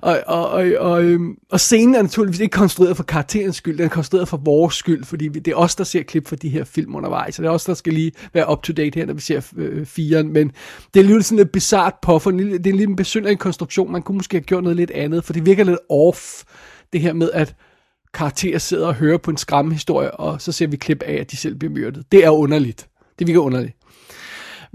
og, 0.02 0.18
og, 0.26 0.48
og, 0.48 0.72
og, 0.78 1.04
øhm, 1.04 1.36
og 1.50 1.60
scenen 1.60 1.94
er 1.94 2.02
naturligvis 2.02 2.40
ikke 2.40 2.52
konstrueret 2.52 2.96
for 2.96 3.04
karakterens 3.04 3.56
skyld, 3.56 3.78
den 3.78 3.84
er 3.84 3.88
konstrueret 3.88 4.28
for 4.28 4.36
vores 4.36 4.74
skyld, 4.74 5.04
fordi 5.04 5.28
det 5.28 5.48
er 5.48 5.56
os, 5.56 5.76
der 5.76 5.84
ser 5.84 6.02
klip 6.02 6.28
for 6.28 6.36
de 6.36 6.48
her 6.48 6.64
film 6.64 6.96
undervejs, 6.96 7.34
så 7.34 7.42
det 7.42 7.48
er 7.48 7.52
os, 7.52 7.64
der 7.64 7.74
skal 7.74 7.92
lige 7.92 8.12
være 8.32 8.52
up 8.52 8.62
to 8.62 8.72
date 8.72 8.98
her, 8.98 9.06
når 9.06 9.14
vi 9.14 9.20
ser 9.20 9.40
øh, 9.56 9.86
firen, 9.86 10.32
men 10.32 10.52
det 10.94 11.00
er 11.00 11.04
lidt 11.04 11.24
sådan 11.24 11.38
lidt 11.38 11.52
bizart 11.52 11.94
puffer, 12.02 12.30
det 12.30 12.66
er 12.66 12.74
lidt 12.74 12.90
en 12.90 12.96
besynderlig 12.96 13.38
konstruktion, 13.38 13.92
man 13.92 14.02
kunne 14.02 14.16
måske 14.16 14.36
have 14.36 14.44
gjort 14.44 14.62
noget 14.62 14.76
lidt 14.76 14.90
andet, 14.90 15.24
for 15.24 15.32
det 15.32 15.46
virker 15.46 15.64
lidt 15.64 15.78
off, 15.90 16.42
det 16.92 17.00
her 17.00 17.12
med, 17.12 17.30
at 17.32 17.54
karakterer 18.14 18.58
sidder 18.58 18.86
og 18.86 18.94
hører 18.94 19.18
på 19.18 19.30
en 19.30 19.36
skræmmehistorie, 19.36 20.10
og 20.10 20.40
så 20.40 20.52
ser 20.52 20.66
vi 20.66 20.76
klip 20.76 21.02
af, 21.02 21.14
at 21.14 21.30
de 21.30 21.36
selv 21.36 21.54
bliver 21.54 21.72
myrdet. 21.72 22.04
Det 22.12 22.24
er 22.24 22.30
underligt. 22.30 22.86
Det 23.18 23.26
virker 23.26 23.40
underligt. 23.40 23.76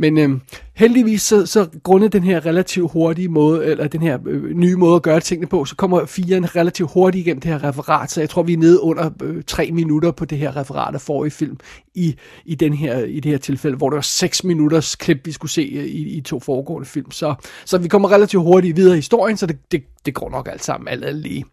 Men 0.01 0.17
øhm, 0.17 0.41
heldigvis, 0.73 1.21
så, 1.21 1.45
så 1.45 1.67
grundet 1.83 2.13
den 2.13 2.23
her 2.23 2.45
relativt 2.45 2.91
hurtige 2.91 3.27
måde, 3.27 3.65
eller 3.65 3.87
den 3.87 4.01
her 4.01 4.19
øh, 4.25 4.51
nye 4.51 4.75
måde 4.75 4.95
at 4.95 5.01
gøre 5.01 5.19
tingene 5.19 5.47
på, 5.47 5.65
så 5.65 5.75
kommer 5.75 6.05
firen 6.05 6.55
relativt 6.55 6.91
hurtigt 6.93 7.25
igennem 7.27 7.41
det 7.41 7.51
her 7.51 7.63
referat, 7.63 8.11
så 8.11 8.21
jeg 8.21 8.29
tror, 8.29 8.43
vi 8.43 8.53
er 8.53 8.57
nede 8.57 8.81
under 8.81 9.09
øh, 9.23 9.43
tre 9.47 9.71
minutter 9.71 10.11
på 10.11 10.25
det 10.25 10.37
her 10.37 10.55
referat 10.55 10.93
af 10.93 11.01
forrige 11.01 11.31
film 11.31 11.57
i, 11.95 12.15
i, 12.45 12.55
den 12.55 12.73
her, 12.73 12.99
i 12.99 13.19
det 13.19 13.31
her 13.31 13.37
tilfælde, 13.37 13.77
hvor 13.77 13.89
det 13.89 13.95
var 13.95 14.01
seks 14.01 14.43
minutters 14.43 14.95
klip, 14.95 15.25
vi 15.25 15.31
skulle 15.31 15.51
se 15.51 15.61
øh, 15.61 15.85
i, 15.85 16.17
i 16.17 16.21
to 16.21 16.39
foregående 16.39 16.87
film. 16.87 17.11
Så, 17.11 17.35
så 17.65 17.77
vi 17.77 17.87
kommer 17.87 18.11
relativt 18.11 18.43
hurtigt 18.43 18.77
videre 18.77 18.93
i 18.93 18.97
historien, 18.97 19.37
så 19.37 19.45
det, 19.45 19.71
det, 19.71 19.83
det 20.05 20.13
går 20.13 20.29
nok 20.29 20.47
alt 20.51 20.63
sammen 20.63 20.87
alt, 20.87 21.05
alt 21.05 21.21
lige. 21.21 21.45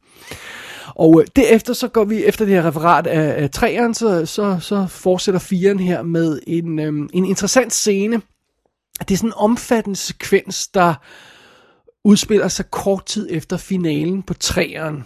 Og 0.94 1.20
øh, 1.20 1.26
derefter 1.36 1.72
så 1.72 1.88
går 1.88 2.04
vi 2.04 2.24
efter 2.24 2.44
det 2.44 2.54
her 2.54 2.66
referat 2.66 3.06
af, 3.06 3.42
af 3.42 3.50
træeren, 3.50 3.94
så, 3.94 4.26
så, 4.26 4.58
så 4.60 4.86
fortsætter 4.86 5.40
firen 5.40 5.80
her 5.80 6.02
med 6.02 6.40
en, 6.46 6.78
øh, 6.78 7.08
en 7.12 7.24
interessant 7.24 7.72
scene. 7.72 8.22
Det 8.98 9.10
er 9.10 9.16
sådan 9.16 9.28
en 9.28 9.34
omfattende 9.36 9.96
sekvens, 9.96 10.68
der 10.68 10.94
udspiller 12.04 12.48
sig 12.48 12.70
kort 12.70 13.06
tid 13.06 13.28
efter 13.30 13.56
finalen 13.56 14.22
på 14.22 14.34
træeren. 14.34 15.04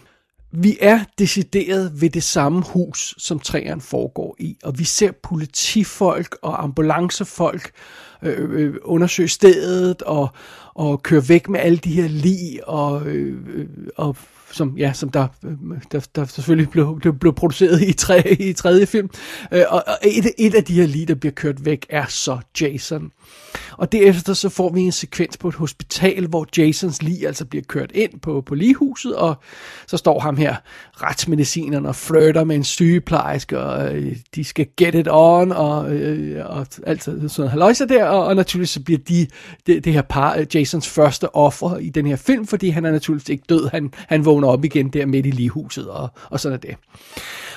Vi 0.53 0.79
er 0.81 1.01
decideret 1.19 2.01
ved 2.01 2.11
det 2.11 2.23
samme 2.23 2.63
hus, 2.63 3.15
som 3.19 3.41
træeren 3.41 3.81
foregår 3.81 4.37
i, 4.39 4.57
og 4.65 4.79
vi 4.79 4.85
ser 4.85 5.13
politifolk 5.23 6.37
og 6.43 6.63
ambulancefolk 6.63 7.67
øh, 7.67 8.10
Øh, 8.23 8.50
øh, 8.50 8.75
undersøge 8.83 9.29
stedet 9.29 10.03
og, 10.03 10.29
og 10.75 11.03
køre 11.03 11.29
væk 11.29 11.49
med 11.49 11.61
alle 11.61 11.79
de 11.79 11.93
her 11.93 12.09
lig 12.09 12.69
og, 12.69 13.07
øh, 13.07 13.37
øh 13.55 13.67
og 13.97 14.17
som, 14.53 14.75
ja, 14.79 14.93
som 14.93 15.09
der, 15.09 15.27
øh, 15.45 15.53
der, 15.93 16.07
der 16.17 16.25
selvfølgelig 16.25 16.71
blev, 16.71 16.99
blev, 17.00 17.19
blev 17.19 17.35
produceret 17.35 17.83
i, 17.83 17.93
tre, 17.93 18.33
i 18.33 18.53
tredje 18.53 18.87
film. 18.87 19.11
Øh, 19.53 19.62
og 19.69 19.85
et, 20.05 20.33
et 20.39 20.55
af 20.55 20.65
de 20.65 20.75
her 20.75 20.87
lige, 20.87 21.07
der 21.07 21.15
bliver 21.15 21.33
kørt 21.33 21.65
væk, 21.65 21.87
er 21.89 22.07
så 22.07 22.39
Jason. 22.61 23.12
Og 23.73 23.93
derefter 23.93 24.35
så 24.35 24.49
får 24.49 24.73
vi 24.73 24.81
en 24.81 24.93
sekvens 24.93 25.37
på 25.37 25.49
et 25.49 25.55
hospital, 25.55 26.27
hvor 26.27 26.47
Jasons 26.57 27.03
lige 27.03 27.27
altså 27.27 27.45
bliver 27.45 27.62
kørt 27.69 27.93
ind 27.95 28.21
på, 28.21 28.41
på 28.41 28.55
ligehuset, 28.55 29.17
og 29.17 29.35
så 29.87 29.97
står 29.97 30.21
ham 30.21 30.37
her, 30.37 30.57
retsmedicineren, 31.03 31.87
og 31.87 31.97
flirter 31.97 32.45
med 32.45 32.57
en 32.57 32.65
sygeplejerske, 32.65 33.59
og 33.59 33.97
øh, 33.97 34.17
de 34.35 34.45
skal 34.45 34.67
get 34.77 34.95
it 34.95 35.09
on, 35.11 35.53
og, 35.53 35.93
øh, 35.93 36.47
og 36.47 36.67
alt 36.87 37.05
sådan 37.05 37.31
noget 37.39 37.50
haløjse 37.50 37.89
der, 37.89 38.05
og, 38.11 38.25
og 38.25 38.37
naturligvis 38.37 38.71
så 38.71 38.81
bliver 38.81 38.99
de, 39.09 39.26
det, 39.67 39.85
det 39.85 39.93
her 39.93 40.02
par, 40.02 40.37
øh, 40.37 40.47
Jasons 40.55 40.88
første 40.88 41.35
offer 41.35 41.76
i 41.76 41.88
den 41.88 42.07
her 42.07 42.17
film, 42.17 42.47
fordi 42.47 42.69
han 42.69 42.85
er 42.85 42.90
naturligvis 42.90 43.29
ikke 43.29 43.45
død, 43.49 43.69
han, 43.69 43.93
han 43.97 44.25
vågner 44.25 44.49
op 44.49 44.64
igen 44.64 44.88
der 44.88 45.07
midt 45.07 45.26
i 45.26 45.31
ligehuset, 45.31 45.88
og, 45.88 46.09
og 46.31 46.40
sådan 46.40 46.55
er 46.57 46.61
det. 46.61 46.76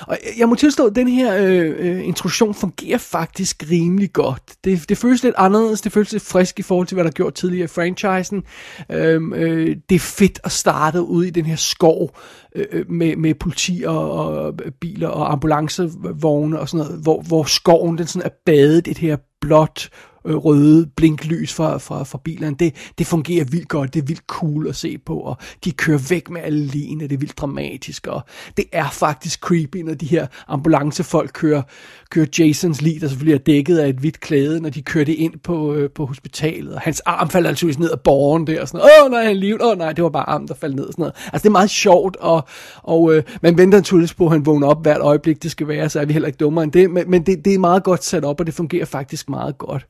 Og 0.00 0.18
jeg 0.38 0.48
må 0.48 0.54
tilstå, 0.54 0.86
at 0.86 0.96
den 0.96 1.08
her 1.08 1.36
øh, 1.36 1.74
øh, 1.78 2.06
introduktion 2.06 2.54
fungerer 2.54 2.98
faktisk 2.98 3.64
rimelig 3.70 4.12
godt. 4.12 4.42
Det, 4.64 4.88
det 4.88 4.98
føles 4.98 5.22
lidt 5.22 5.34
anderledes, 5.38 5.80
det 5.80 5.92
føles 5.92 6.12
lidt 6.12 6.22
frisk 6.22 6.58
i 6.58 6.62
forhold 6.62 6.86
til, 6.86 6.94
hvad 6.94 7.04
der 7.04 7.10
er 7.10 7.14
gjort 7.14 7.34
tidligere 7.34 7.64
i 7.64 7.68
franchisen. 7.68 8.42
Øhm, 8.90 9.32
øh, 9.32 9.76
det 9.88 9.94
er 9.94 10.00
fedt 10.00 10.40
at 10.44 10.52
starte 10.52 11.02
ud 11.02 11.24
i 11.24 11.30
den 11.30 11.44
her 11.44 11.56
skov 11.56 12.10
øh, 12.54 12.66
øh 12.72 12.90
med, 12.90 13.16
med 13.16 13.34
politi 13.34 13.82
og, 13.86 14.12
og 14.12 14.54
biler 14.80 15.08
og 15.08 15.32
ambulancevogne 15.32 16.60
og 16.60 16.68
sådan 16.68 16.86
noget, 16.86 17.02
hvor, 17.02 17.22
hvor 17.22 17.44
skoven 17.44 17.98
den 17.98 18.06
sådan 18.06 18.26
er 18.26 18.34
badet 18.46 18.86
i 18.86 18.90
det 18.90 18.98
her 18.98 19.16
blåt 19.40 19.90
øh, 20.26 20.36
røde 20.36 20.86
blinklys 20.96 21.54
fra, 21.54 21.78
fra, 21.78 22.02
fra 22.02 22.18
bilerne. 22.24 22.56
Det, 22.58 22.74
det 22.98 23.06
fungerer 23.06 23.44
vildt 23.44 23.68
godt, 23.68 23.94
det 23.94 24.02
er 24.02 24.06
vildt 24.06 24.22
cool 24.26 24.68
at 24.68 24.76
se 24.76 24.98
på, 24.98 25.18
og 25.18 25.36
de 25.64 25.72
kører 25.72 25.98
væk 26.08 26.30
med 26.30 26.40
alle 26.40 26.66
linjer, 26.66 27.08
det 27.08 27.14
er 27.14 27.18
vildt 27.18 27.38
dramatisk, 27.38 28.06
og 28.06 28.22
det 28.56 28.64
er 28.72 28.90
faktisk 28.90 29.40
creepy, 29.40 29.76
når 29.76 29.94
de 29.94 30.06
her 30.06 30.26
ambulancefolk 30.48 31.30
kører, 31.34 31.62
kører 32.10 32.26
Jasons 32.38 32.82
lig, 32.82 33.00
der 33.00 33.08
selvfølgelig 33.08 33.34
er 33.34 33.44
dækket 33.44 33.78
af 33.78 33.88
et 33.88 33.96
hvidt 33.96 34.20
klæde, 34.20 34.60
når 34.60 34.70
de 34.70 34.82
kører 34.82 35.04
det 35.04 35.12
ind 35.12 35.34
på, 35.42 35.74
øh, 35.74 35.90
på 35.90 36.06
hospitalet, 36.06 36.74
og 36.74 36.80
hans 36.80 37.00
arm 37.00 37.30
falder 37.30 37.48
altså 37.48 37.74
ned 37.78 37.90
af 37.90 38.00
borgen 38.00 38.46
der, 38.46 38.60
og 38.60 38.68
sådan 38.68 38.78
noget, 38.78 38.92
åh 39.04 39.10
nej, 39.10 39.24
han 39.24 39.36
livet, 39.36 39.62
åh 39.62 39.78
nej, 39.78 39.92
det 39.92 40.04
var 40.04 40.10
bare 40.10 40.28
armen, 40.28 40.48
der 40.48 40.54
faldt 40.54 40.76
ned, 40.76 40.84
og 40.84 40.92
sådan 40.92 41.02
noget. 41.02 41.14
Altså 41.24 41.42
det 41.42 41.46
er 41.46 41.52
meget 41.52 41.70
sjovt, 41.70 42.16
og, 42.16 42.44
og 42.82 43.14
øh, 43.14 43.22
man 43.42 43.58
venter 43.58 43.78
naturligvis 43.78 44.14
på, 44.14 44.26
at 44.26 44.32
han 44.32 44.46
vågner 44.46 44.66
op 44.66 44.82
hvert 44.82 45.00
øjeblik, 45.00 45.42
det 45.42 45.50
skal 45.50 45.68
være, 45.68 45.88
så 45.88 46.00
er 46.00 46.04
vi 46.04 46.12
heller 46.12 46.26
ikke 46.26 46.36
dummere 46.36 46.64
end 46.64 46.72
det, 46.72 46.90
men, 46.90 47.10
men 47.10 47.26
det, 47.26 47.44
det 47.44 47.54
er 47.54 47.58
meget 47.58 47.84
godt 47.84 48.04
sat 48.04 48.24
op, 48.24 48.40
og 48.40 48.46
det 48.46 48.54
fungerer 48.54 48.84
faktisk 48.84 49.28
meget 49.28 49.58
godt. 49.58 49.86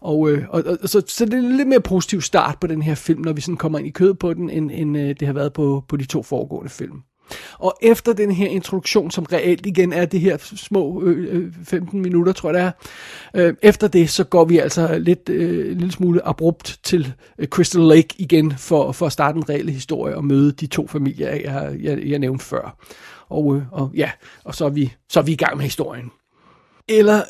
Og, 0.00 0.30
øh, 0.30 0.44
og, 0.48 0.62
og 0.82 0.88
så, 0.88 1.02
så 1.06 1.24
det 1.24 1.34
er 1.34 1.38
en 1.38 1.56
lidt 1.56 1.68
mere 1.68 1.80
positiv 1.80 2.20
start 2.20 2.60
på 2.60 2.66
den 2.66 2.82
her 2.82 2.94
film, 2.94 3.20
når 3.20 3.32
vi 3.32 3.40
sådan 3.40 3.56
kommer 3.56 3.78
ind 3.78 3.86
i 3.88 3.90
kød 3.90 4.14
på 4.14 4.34
den, 4.34 4.50
end, 4.50 4.70
end 4.74 4.98
øh, 4.98 5.14
det 5.20 5.26
har 5.26 5.34
været 5.34 5.52
på, 5.52 5.84
på 5.88 5.96
de 5.96 6.04
to 6.04 6.22
foregående 6.22 6.70
film. 6.70 7.02
Og 7.58 7.76
efter 7.82 8.12
den 8.12 8.30
her 8.30 8.48
introduktion, 8.48 9.10
som 9.10 9.24
reelt 9.24 9.66
igen 9.66 9.92
er 9.92 10.04
det 10.04 10.20
her 10.20 10.36
små 10.56 11.02
øh, 11.02 11.36
øh 11.36 11.52
15 11.64 12.02
minutter, 12.02 12.32
tror 12.32 12.52
jeg 12.52 12.54
det 12.54 12.72
er, 13.42 13.48
øh, 13.48 13.54
efter 13.62 13.88
det, 13.88 14.10
så 14.10 14.24
går 14.24 14.44
vi 14.44 14.58
altså 14.58 14.98
lidt 14.98 15.28
øh, 15.28 15.70
en 15.70 15.78
lille 15.78 15.92
smule 15.92 16.26
abrupt 16.26 16.80
til 16.82 17.12
øh, 17.38 17.48
Crystal 17.48 17.82
Lake 17.82 18.08
igen, 18.18 18.52
for, 18.58 18.92
for 18.92 19.06
at 19.06 19.12
starte 19.12 19.36
en 19.36 19.48
reel 19.48 19.70
historie 19.70 20.16
og 20.16 20.24
møde 20.24 20.52
de 20.52 20.66
to 20.66 20.86
familier, 20.86 21.30
jeg, 21.30 21.76
jeg, 21.80 22.02
jeg 22.06 22.18
nævnte 22.18 22.44
før. 22.44 22.76
Og, 23.28 23.56
øh, 23.56 23.62
og 23.72 23.90
ja, 23.94 24.10
og 24.44 24.54
så 24.54 24.64
er, 24.64 24.70
vi, 24.70 24.92
så 25.08 25.20
er 25.20 25.24
vi 25.24 25.32
i 25.32 25.36
gang 25.36 25.56
med 25.56 25.64
historien. 25.64 26.10
Eller 26.88 27.22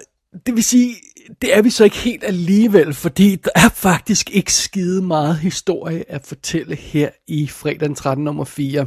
det 0.46 0.54
vil 0.54 0.64
sige, 0.64 0.94
det 1.42 1.56
er 1.56 1.62
vi 1.62 1.70
så 1.70 1.84
ikke 1.84 1.96
helt 1.96 2.24
alligevel, 2.24 2.94
fordi 2.94 3.36
der 3.36 3.50
er 3.54 3.68
faktisk 3.68 4.30
ikke 4.30 4.52
skide 4.52 5.02
meget 5.02 5.38
historie 5.38 6.04
at 6.08 6.26
fortælle 6.26 6.76
her 6.76 7.10
i 7.28 7.46
fredag 7.46 7.80
den 7.80 7.94
13 7.94 8.24
nummer 8.24 8.44
4. 8.44 8.86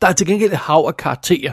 Der 0.00 0.08
er 0.08 0.12
til 0.12 0.26
gengæld 0.26 0.52
et 0.52 0.58
hav 0.58 0.84
af 0.88 0.96
karakterer. 0.96 1.52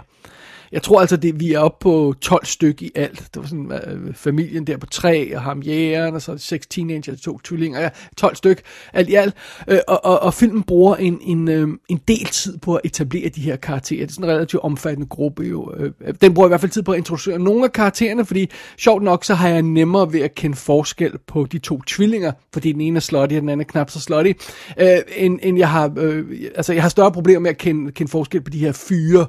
Jeg 0.71 0.83
tror 0.83 0.99
altså, 0.99 1.17
det, 1.17 1.39
vi 1.39 1.53
er 1.53 1.59
oppe 1.59 1.83
på 1.83 2.13
12 2.21 2.45
stykker 2.45 2.85
i 2.85 2.91
alt. 2.95 3.19
Det 3.33 3.41
var 3.41 3.47
sådan 3.47 3.71
øh, 3.87 4.13
familien 4.13 4.67
der 4.67 4.77
på 4.77 4.85
tre, 4.85 5.35
og 5.35 5.41
ham 5.41 5.61
jægeren, 5.61 6.15
og 6.15 6.21
så 6.21 6.37
seks 6.37 6.67
teenager, 6.67 7.15
to 7.15 7.39
tvillinger, 7.43 7.81
ja, 7.81 7.89
12 8.17 8.35
styk 8.35 8.61
alt 8.93 9.09
i 9.09 9.15
alt. 9.15 9.33
Øh, 9.67 9.79
og, 9.87 10.05
og, 10.05 10.19
og 10.19 10.33
filmen 10.33 10.63
bruger 10.63 10.95
en, 10.95 11.19
en, 11.21 11.47
øh, 11.47 11.67
en 11.89 12.01
del 12.07 12.25
tid 12.25 12.57
på 12.57 12.75
at 12.75 12.81
etablere 12.83 13.29
de 13.29 13.41
her 13.41 13.55
karakterer. 13.55 13.99
Det 13.99 14.09
er 14.09 14.13
sådan 14.13 14.29
en 14.29 14.35
relativt 14.35 14.63
omfattende 14.63 15.07
gruppe 15.07 15.43
jo. 15.43 15.73
Øh, 15.77 16.13
den 16.21 16.33
bruger 16.33 16.47
i 16.47 16.49
hvert 16.49 16.61
fald 16.61 16.71
tid 16.71 16.83
på 16.83 16.91
at 16.91 16.97
introducere 16.97 17.39
nogle 17.39 17.63
af 17.63 17.71
karaktererne, 17.71 18.25
fordi 18.25 18.49
sjovt 18.77 19.03
nok, 19.03 19.25
så 19.25 19.33
har 19.33 19.49
jeg 19.49 19.61
nemmere 19.61 20.13
ved 20.13 20.21
at 20.21 20.35
kende 20.35 20.55
forskel 20.55 21.17
på 21.27 21.47
de 21.51 21.59
to 21.59 21.81
tvillinger, 21.87 22.31
fordi 22.53 22.71
den 22.71 22.81
ene 22.81 22.95
er 22.95 23.01
slutty, 23.01 23.35
og 23.35 23.41
den 23.41 23.49
anden 23.49 23.61
er 23.61 23.71
knap 23.71 23.89
så 23.89 23.99
slutty, 23.99 24.31
øh, 24.79 24.97
end, 25.15 25.39
end 25.43 25.57
jeg 25.57 25.69
har, 25.69 25.91
Øh, 25.97 26.25
altså 26.55 26.73
jeg 26.73 26.81
har 26.81 26.89
større 26.89 27.11
problemer 27.11 27.39
med 27.39 27.49
at 27.49 27.57
kende, 27.57 27.91
kende 27.91 28.11
forskel 28.11 28.41
på 28.41 28.49
de 28.49 28.59
her 28.59 28.71
fyre, 28.71 29.25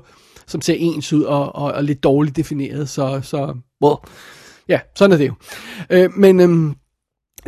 som 0.52 0.60
ser 0.60 0.74
ens 0.74 1.12
ud 1.12 1.22
og, 1.22 1.54
og, 1.54 1.72
og 1.72 1.84
lidt 1.84 2.02
dårligt 2.02 2.36
defineret, 2.36 2.88
så, 2.88 3.20
så 3.22 3.54
well, 3.84 3.96
ja, 4.68 4.80
sådan 4.94 5.12
er 5.12 5.16
det 5.16 5.28
jo. 5.28 5.34
Øh, 5.90 6.10
men 6.16 6.40
øhm, 6.40 6.74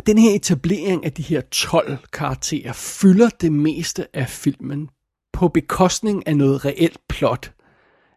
den 0.05 0.17
her 0.17 0.35
etablering 0.35 1.05
af 1.05 1.11
de 1.13 1.21
her 1.21 1.41
12 1.41 1.97
karakterer 2.13 2.73
fylder 2.73 3.29
det 3.41 3.51
meste 3.51 4.15
af 4.17 4.29
filmen 4.29 4.89
på 5.33 5.47
bekostning 5.47 6.27
af 6.27 6.37
noget 6.37 6.65
reelt 6.65 6.99
plot. 7.09 7.51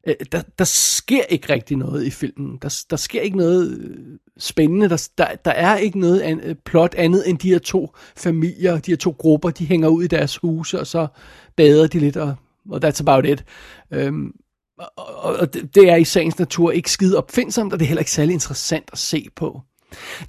Øh, 0.08 0.14
Der, 0.32 0.42
der 0.58 0.64
sker 0.64 1.22
ikke 1.22 1.52
rigtig 1.52 1.76
noget 1.76 2.04
i 2.06 2.10
filmen. 2.10 2.58
Der, 2.62 2.84
der 2.90 2.96
sker 2.96 3.20
ikke 3.20 3.36
noget 3.36 3.78
øh, 3.78 4.18
spændende. 4.38 4.88
Der, 4.88 5.08
der, 5.18 5.26
der 5.44 5.50
er 5.50 5.76
ikke 5.76 5.98
noget 5.98 6.20
an, 6.20 6.40
øh, 6.40 6.54
plot 6.64 6.94
andet 6.94 7.28
end 7.28 7.38
de 7.38 7.50
her 7.50 7.58
to 7.58 7.94
familier, 8.16 8.78
de 8.78 8.90
her 8.90 8.96
to 8.96 9.14
grupper, 9.18 9.50
de 9.50 9.66
hænger 9.66 9.88
ud 9.88 10.04
i 10.04 10.06
deres 10.06 10.36
huse, 10.36 10.80
og 10.80 10.86
så 10.86 11.06
bader 11.56 11.86
de 11.86 11.98
lidt, 11.98 12.16
og, 12.16 12.34
og 12.70 12.84
that's 12.84 13.00
about 13.00 13.26
it. 13.26 13.44
Øhm, 13.90 14.32
og, 14.96 15.36
og, 15.36 15.54
det 15.54 15.74
det 15.74 15.90
er 15.90 15.96
i 15.96 16.04
sagens 16.04 16.38
natur 16.38 16.70
ikke 16.70 16.90
skide 16.90 17.18
opfindsomt, 17.18 17.72
og 17.72 17.78
det 17.78 17.84
er 17.84 17.88
heller 17.88 18.00
ikke 18.00 18.10
særlig 18.10 18.32
interessant 18.32 18.90
at 18.92 18.98
se 18.98 19.28
på. 19.36 19.60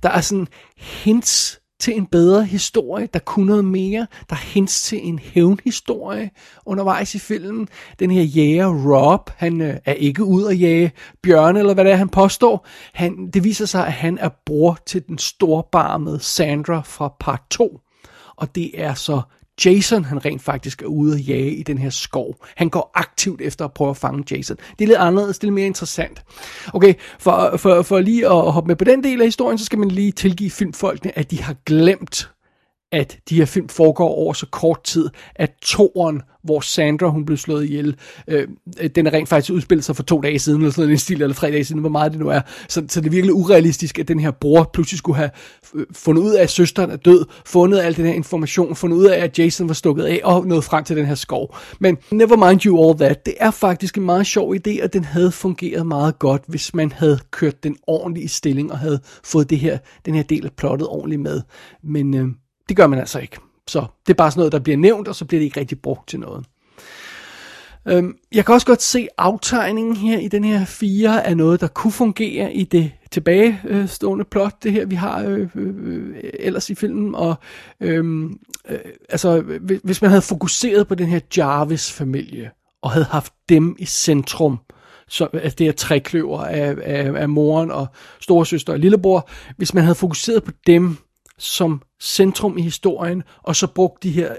Der 0.04 0.10
er 0.10 0.22
sådan 0.22 0.48
hints 0.78 1.60
til 1.80 1.98
en 1.98 2.06
bedre 2.06 2.46
historie, 2.46 3.08
der 3.14 3.20
kunne 3.20 3.46
noget 3.46 3.66
mere. 3.66 4.08
Der 4.30 4.36
er 4.36 4.40
hints 4.54 4.82
til 4.82 5.08
en 5.08 5.20
hævnhistorie 5.20 6.30
undervejs 6.66 7.16
i 7.16 7.20
filmen. 7.20 7.68
Den 8.00 8.12
her 8.12 8.22
jæger 8.22 8.68
Rob, 8.68 9.30
han 9.36 9.62
øh, 9.62 9.78
er 9.86 9.94
ikke 9.94 10.24
ud 10.24 10.46
at 10.46 10.60
jage 10.60 10.92
bjørne, 11.24 11.60
eller 11.60 11.74
hvad 11.74 11.86
det 11.86 11.92
er, 11.92 11.98
han 11.98 12.10
påstår. 12.10 12.68
Han, 12.94 13.30
det 13.34 13.44
viser 13.44 13.66
sig, 13.66 13.88
at 13.88 13.94
han 13.94 14.18
er 14.18 14.30
bror 14.46 14.78
til 14.86 15.08
den 15.08 15.18
storbarmede 15.18 16.20
Sandra 16.20 16.82
fra 16.86 17.16
part 17.20 17.42
2. 17.50 17.80
Og 18.36 18.56
det 18.56 18.82
er 18.82 18.94
så 18.94 19.22
Jason, 19.66 20.06
han 20.06 20.26
rent 20.26 20.42
faktisk 20.42 20.82
er 20.82 20.86
ude 20.86 21.16
at 21.16 21.28
jage 21.28 21.56
i 21.56 21.64
den 21.64 21.78
her 21.78 21.90
skov. 21.90 22.36
Han 22.56 22.70
går 22.70 22.92
aktivt 22.96 23.42
efter 23.42 23.66
at 23.66 23.74
prøve 23.74 23.90
at 23.90 23.98
fange 23.98 24.24
Jason. 24.32 24.58
Det 24.58 24.86
er 24.86 24.88
lidt 24.88 25.00
anderledes, 25.00 25.40
det 25.40 25.44
er 25.44 25.48
lidt 25.48 25.56
mere 25.56 25.66
interessant. 25.66 26.24
Okay, 26.74 26.94
for, 27.20 27.58
for, 27.58 27.82
for 27.82 28.00
lige 28.00 28.26
at 28.26 28.52
hoppe 28.52 28.68
med 28.68 28.76
på 28.76 28.84
den 28.84 29.04
del 29.04 29.22
af 29.22 29.28
historien, 29.28 29.58
så 29.58 29.66
skal 29.66 29.80
man 29.80 29.92
lige 29.92 30.12
tilgive 30.12 30.50
filmfolkene, 30.50 31.18
at 31.18 31.32
de 31.32 31.42
har 31.42 31.56
glemt, 31.66 32.30
at 32.92 33.20
de 33.30 33.36
her 33.36 33.46
film 33.46 33.70
foregår 33.70 34.10
over 34.10 34.34
så 34.34 34.46
kort 34.52 34.84
tid, 34.84 35.10
at 35.36 35.52
toren, 35.62 36.22
hvor 36.44 36.60
Sandra 36.60 37.08
hun 37.08 37.26
blev 37.26 37.38
slået 37.38 37.66
ihjel, 37.66 37.96
øh, 38.28 38.48
øh 38.82 38.90
den 38.96 39.08
er 39.08 39.14
rent 39.14 39.30
faktisk 39.30 39.54
udspillet 39.54 39.86
sig 39.86 39.96
for 39.96 40.04
to 40.04 40.22
dage 40.22 40.40
siden, 40.40 40.62
eller 40.62 40.72
sådan 40.72 40.82
noget, 40.82 40.92
en 40.92 40.98
stil, 40.98 41.22
eller 41.22 41.36
tre 41.36 41.52
dage 41.52 41.64
siden, 41.64 41.82
hvor 41.82 41.90
meget 41.90 42.12
det 42.12 42.20
nu 42.20 42.28
er. 42.28 42.42
Så, 42.68 42.86
så 42.90 43.02
det 43.02 43.08
er 43.08 43.12
virkelig 43.12 43.34
urealistisk, 43.34 44.00
at 44.00 44.08
den 44.08 44.20
her 44.20 44.32
bror 44.32 44.70
pludselig 44.74 44.98
skulle 44.98 45.18
have 45.18 45.30
øh, 45.76 45.86
fundet 45.92 46.22
ud 46.22 46.32
af, 46.32 46.44
at 46.44 46.50
søsteren 46.50 46.92
er 46.92 46.96
død, 46.96 47.26
fundet 47.46 47.80
al 47.80 47.98
den 47.98 48.06
her 48.06 48.14
information, 48.14 48.76
fundet 48.76 48.98
ud 48.98 49.06
af, 49.06 49.24
at 49.24 49.40
Jason 49.40 49.68
var 49.68 49.74
stukket 49.74 50.04
af, 50.04 50.22
og 50.24 50.48
nået 50.48 50.64
frem 50.64 50.84
til 50.84 50.96
den 50.96 51.06
her 51.06 51.16
skov. 51.16 51.56
Men 51.80 51.98
never 52.12 52.50
mind 52.50 52.66
you 52.66 52.90
all 52.90 53.00
that, 53.00 53.26
det 53.26 53.34
er 53.40 53.52
faktisk 53.52 53.98
en 53.98 54.06
meget 54.06 54.28
sjov 54.28 54.56
idé, 54.56 54.84
og 54.84 54.94
den 54.94 55.04
havde 55.04 55.32
fungeret 55.32 55.86
meget 55.86 56.20
godt, 56.20 56.44
hvis 56.48 56.74
man 56.74 56.92
havde 56.92 57.20
kørt 57.32 57.64
den 57.64 57.76
ordentligt 57.88 58.26
i 58.26 58.28
stilling, 58.28 58.72
og 58.72 58.80
havde 58.80 59.00
fået 59.24 59.50
det 59.50 59.60
her, 59.60 59.78
den 60.06 60.16
her 60.16 60.24
del 60.24 60.46
af 60.46 60.52
plottet 60.58 60.88
ordentligt 60.88 61.22
med. 61.22 61.42
Men 61.84 62.14
øh, 62.14 62.28
det 62.70 62.78
gør 62.78 62.88
man 62.88 63.00
altså 63.00 63.20
ikke. 63.20 63.38
Så 63.68 63.86
det 64.08 64.14
er 64.14 64.18
bare 64.18 64.32
sådan 64.32 64.40
noget, 64.40 64.52
der 64.52 64.60
bliver 64.60 64.78
nævnt, 64.78 65.08
og 65.08 65.16
så 65.16 65.26
bliver 65.26 65.40
det 65.40 65.46
ikke 65.46 65.60
rigtig 65.60 65.82
brugt 65.82 66.10
til 66.10 66.20
noget. 66.20 66.46
Øhm, 67.88 68.18
jeg 68.32 68.46
kan 68.46 68.56
også 68.56 68.68
godt 68.68 68.82
se 68.82 69.08
aftegningen 69.18 69.96
her 69.96 70.20
i 70.20 70.28
den 70.28 70.44
her 70.44 70.66
fire 70.66 71.28
af 71.28 71.38
noget, 71.38 71.62
der 71.62 71.68
kunne 71.68 71.92
fungere 71.92 72.54
i 72.54 72.64
det 72.64 72.92
tilbagestående 73.12 74.26
plot, 74.26 74.64
det 74.64 74.72
her 74.72 74.86
vi 74.86 74.96
har 74.96 75.24
øh, 75.24 75.50
øh, 75.56 76.16
ellers 76.40 76.70
i 76.70 76.76
filmen. 76.76 77.16
Og 77.16 77.36
øh, 77.82 78.24
øh, 78.70 78.80
altså, 79.10 79.42
hvis 79.84 80.02
man 80.02 80.12
havde 80.12 80.22
fokuseret 80.22 80.88
på 80.88 80.96
den 80.96 81.08
her 81.08 81.20
Jarvis-familie, 81.38 82.52
og 82.82 82.92
havde 82.92 83.06
haft 83.06 83.34
dem 83.50 83.76
i 83.80 83.86
centrum, 83.86 84.60
så 85.08 85.28
altså 85.34 85.56
det 85.56 85.68
her 85.68 85.72
trækløver 85.72 86.44
af, 86.44 86.76
af, 86.84 87.22
af 87.22 87.30
moren 87.30 87.72
og 87.72 87.88
storesøster 88.20 88.74
og 88.74 88.80
lillebror, 88.80 89.30
hvis 89.58 89.74
man 89.74 89.84
havde 89.84 89.96
fokuseret 89.96 90.44
på 90.44 90.52
dem 90.68 90.98
som 91.38 91.82
centrum 92.02 92.58
i 92.58 92.62
historien, 92.62 93.24
og 93.44 93.56
så 93.56 93.68
brugte 93.68 94.08
de 94.08 94.14
her 94.14 94.34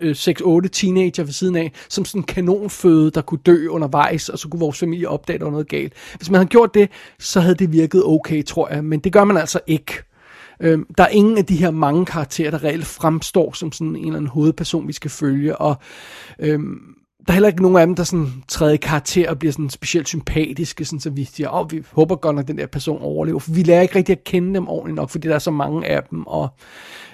øh, 0.00 0.10
6-8 0.10 0.64
øh, 0.64 0.70
teenager 0.70 1.24
ved 1.24 1.32
siden 1.32 1.56
af, 1.56 1.72
som 1.88 2.04
sådan 2.04 2.20
en 2.20 2.24
kanonføde, 2.24 3.10
der 3.10 3.20
kunne 3.20 3.40
dø 3.46 3.66
undervejs, 3.68 4.28
og 4.28 4.38
så 4.38 4.48
kunne 4.48 4.60
vores 4.60 4.78
familie 4.78 5.08
opdage, 5.08 5.34
at 5.34 5.40
der 5.40 5.46
var 5.46 5.52
noget 5.52 5.68
galt. 5.68 5.92
Hvis 6.16 6.30
man 6.30 6.38
havde 6.38 6.48
gjort 6.48 6.74
det, 6.74 6.90
så 7.18 7.40
havde 7.40 7.54
det 7.54 7.72
virket 7.72 8.02
okay, 8.04 8.44
tror 8.44 8.68
jeg, 8.68 8.84
men 8.84 9.00
det 9.00 9.12
gør 9.12 9.24
man 9.24 9.36
altså 9.36 9.60
ikke. 9.66 10.02
Øhm, 10.60 10.86
der 10.98 11.04
er 11.04 11.08
ingen 11.08 11.38
af 11.38 11.44
de 11.44 11.56
her 11.56 11.70
mange 11.70 12.06
karakterer, 12.06 12.50
der 12.50 12.64
reelt 12.64 12.86
fremstår 12.86 13.52
som 13.52 13.72
sådan 13.72 13.96
en 13.96 13.96
eller 13.96 14.16
anden 14.16 14.26
hovedperson, 14.26 14.88
vi 14.88 14.92
skal 14.92 15.10
følge, 15.10 15.56
og 15.56 15.76
øhm, 16.38 16.94
der 17.26 17.32
er 17.32 17.32
heller 17.32 17.48
ikke 17.48 17.62
nogen 17.62 17.78
af 17.78 17.86
dem, 17.86 17.94
der 17.94 18.04
sådan 18.04 18.32
træder 18.48 18.72
i 18.72 18.76
karakter 18.76 19.30
og 19.30 19.38
bliver 19.38 19.52
sådan 19.52 19.70
specielt 19.70 20.08
sympatiske, 20.08 20.84
sådan, 20.84 21.00
så 21.00 21.10
vi 21.10 21.24
siger, 21.24 21.48
åh, 21.48 21.60
oh, 21.60 21.72
vi 21.72 21.82
håber 21.92 22.16
godt 22.16 22.36
nok, 22.36 22.42
at 22.42 22.48
den 22.48 22.58
der 22.58 22.66
person 22.66 23.02
overlever. 23.02 23.38
For 23.38 23.52
vi 23.52 23.62
lærer 23.62 23.82
ikke 23.82 23.96
rigtig 23.96 24.12
at 24.12 24.24
kende 24.24 24.54
dem 24.54 24.68
ordentligt 24.68 24.96
nok, 24.96 25.10
fordi 25.10 25.28
der 25.28 25.34
er 25.34 25.38
så 25.38 25.50
mange 25.50 25.86
af 25.86 26.02
dem. 26.10 26.26
Og, 26.26 26.48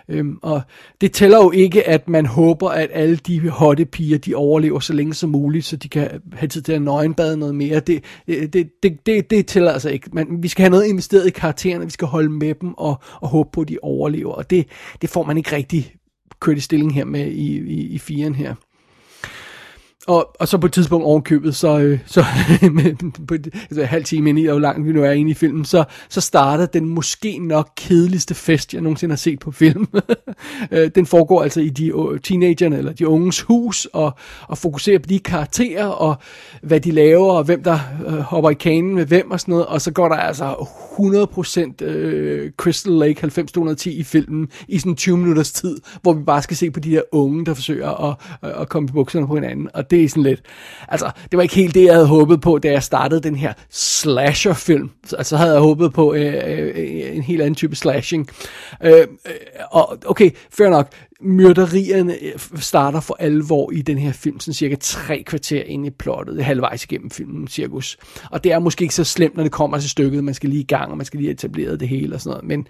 øhm, 0.08 0.38
og 0.42 0.62
det 1.00 1.12
tæller 1.12 1.36
jo 1.36 1.50
ikke, 1.50 1.88
at 1.88 2.08
man 2.08 2.26
håber, 2.26 2.68
at 2.68 2.90
alle 2.92 3.16
de 3.16 3.48
hotte 3.48 3.84
piger, 3.84 4.18
de 4.18 4.34
overlever 4.34 4.80
så 4.80 4.92
længe 4.92 5.14
som 5.14 5.30
muligt, 5.30 5.64
så 5.64 5.76
de 5.76 5.88
kan 5.88 6.10
have 6.32 6.48
tid 6.48 6.62
til 6.62 6.72
at 6.72 6.82
nøgenbade 6.82 7.36
noget 7.36 7.54
mere. 7.54 7.80
Det, 7.80 8.04
øh, 8.28 8.48
det, 8.52 8.68
det, 8.82 9.06
det, 9.06 9.30
det 9.30 9.46
tæller 9.46 9.72
altså 9.72 9.90
ikke. 9.90 10.10
Men 10.12 10.42
vi 10.42 10.48
skal 10.48 10.62
have 10.62 10.70
noget 10.70 10.86
investeret 10.86 11.26
i 11.26 11.30
karaktererne, 11.30 11.84
vi 11.84 11.90
skal 11.90 12.08
holde 12.08 12.30
med 12.30 12.54
dem 12.54 12.74
og, 12.74 13.00
og 13.20 13.28
håbe 13.28 13.48
på, 13.52 13.60
at 13.60 13.68
de 13.68 13.78
overlever. 13.82 14.32
Og 14.32 14.50
det, 14.50 14.66
det 15.02 15.10
får 15.10 15.24
man 15.24 15.36
ikke 15.36 15.56
rigtig 15.56 15.94
kørt 16.40 16.56
i 16.56 16.60
stilling 16.60 16.94
her 16.94 17.04
med 17.04 17.26
i, 17.26 17.58
i, 17.58 17.80
i 17.80 17.98
firen 17.98 18.34
her. 18.34 18.54
Og, 20.06 20.36
og 20.40 20.48
så 20.48 20.58
på 20.58 20.66
et 20.66 20.72
tidspunkt 20.72 21.06
ovenkøbet, 21.06 21.56
så, 21.56 21.78
øh, 21.78 21.98
så 22.06 22.24
på 23.28 23.34
et, 23.34 23.48
altså 23.54 23.80
en 23.80 23.86
halv 23.86 24.04
time 24.04 24.30
ind 24.30 24.38
i, 24.38 24.46
hvor 24.46 24.58
langt 24.58 24.86
vi 24.86 24.92
nu 24.92 25.04
er 25.04 25.10
inde 25.10 25.30
i 25.30 25.34
filmen, 25.34 25.64
så, 25.64 25.84
så 26.08 26.20
starter 26.20 26.66
den 26.66 26.88
måske 26.88 27.38
nok 27.38 27.68
kedeligste 27.76 28.34
fest, 28.34 28.74
jeg 28.74 28.82
nogensinde 28.82 29.12
har 29.12 29.16
set 29.16 29.38
på 29.38 29.50
film. 29.50 29.86
Øh, 30.70 30.90
den 30.94 31.06
foregår 31.06 31.42
altså 31.42 31.60
i 31.60 31.68
de 31.68 31.94
uh, 31.94 32.18
teenagerne, 32.18 32.78
eller 32.78 32.92
de 32.92 33.08
unges 33.08 33.40
hus, 33.40 33.84
og, 33.84 34.12
og 34.48 34.58
fokuserer 34.58 34.98
på 34.98 35.06
de 35.08 35.18
karakterer, 35.18 35.86
og 35.86 36.16
hvad 36.62 36.80
de 36.80 36.90
laver, 36.90 37.32
og 37.32 37.44
hvem 37.44 37.62
der 37.62 37.78
øh, 38.06 38.12
hopper 38.12 38.50
i 38.50 38.54
kanen 38.54 38.94
med 38.94 39.06
hvem 39.06 39.30
og 39.30 39.40
sådan 39.40 39.52
noget, 39.52 39.66
og 39.66 39.80
så 39.80 39.90
går 39.90 40.08
der 40.08 40.16
altså 40.16 40.44
100% 41.82 41.84
øh, 41.84 42.50
Crystal 42.56 42.92
Lake 42.92 43.14
90210 43.14 43.98
i 43.98 44.02
filmen, 44.02 44.48
i 44.68 44.78
sådan 44.78 44.96
20 44.96 45.16
minutters 45.16 45.52
tid, 45.52 45.76
hvor 46.02 46.12
vi 46.12 46.22
bare 46.24 46.42
skal 46.42 46.56
se 46.56 46.70
på 46.70 46.80
de 46.80 46.90
der 46.90 47.02
unge, 47.12 47.46
der 47.46 47.54
forsøger 47.54 48.10
at, 48.10 48.16
øh, 48.44 48.60
at 48.60 48.68
komme 48.68 48.88
i 48.88 48.92
bukserne 48.92 49.26
på 49.26 49.34
hinanden, 49.34 49.68
og 49.74 49.90
det 49.90 49.95
er 50.04 50.08
sådan 50.08 50.22
lidt, 50.22 50.40
altså, 50.88 51.10
det 51.30 51.36
var 51.36 51.42
ikke 51.42 51.54
helt 51.54 51.74
det, 51.74 51.84
jeg 51.84 51.94
havde 51.94 52.06
håbet 52.06 52.40
på, 52.40 52.58
da 52.58 52.70
jeg 52.70 52.82
startede 52.82 53.20
den 53.20 53.36
her 53.36 53.52
slasher-film. 53.70 54.90
Altså, 55.18 55.36
havde 55.36 55.52
jeg 55.52 55.60
håbet 55.60 55.92
på 55.92 56.14
øh, 56.14 56.34
øh, 56.46 57.16
en 57.16 57.22
helt 57.22 57.40
anden 57.42 57.54
type 57.54 57.76
slashing. 57.76 58.28
Øh, 58.84 58.92
øh, 58.92 59.06
og 59.70 59.98
okay, 60.06 60.30
fair 60.50 60.68
nok, 60.68 60.92
myrderierne 61.20 62.14
øh, 62.22 62.32
starter 62.58 63.00
for 63.00 63.16
alvor 63.18 63.70
i 63.70 63.82
den 63.82 63.98
her 63.98 64.12
film, 64.12 64.40
sådan 64.40 64.54
cirka 64.54 64.76
tre 64.80 65.22
kvarter 65.26 65.62
ind 65.62 65.86
i 65.86 65.90
plottet, 65.90 66.44
halvvejs 66.44 66.84
igennem 66.84 67.10
filmen, 67.10 67.48
cirkus. 67.48 67.98
Og 68.30 68.44
det 68.44 68.52
er 68.52 68.58
måske 68.58 68.82
ikke 68.82 68.94
så 68.94 69.04
slemt, 69.04 69.36
når 69.36 69.42
det 69.42 69.52
kommer 69.52 69.78
til 69.78 69.90
stykket, 69.90 70.24
man 70.24 70.34
skal 70.34 70.50
lige 70.50 70.60
i 70.60 70.66
gang, 70.66 70.90
og 70.90 70.96
man 70.96 71.06
skal 71.06 71.20
lige 71.20 71.30
etablere 71.30 71.56
etableret 71.56 71.80
det 71.80 71.88
hele 71.88 72.14
og 72.14 72.20
sådan 72.20 72.30
noget. 72.30 72.44
Men, 72.44 72.66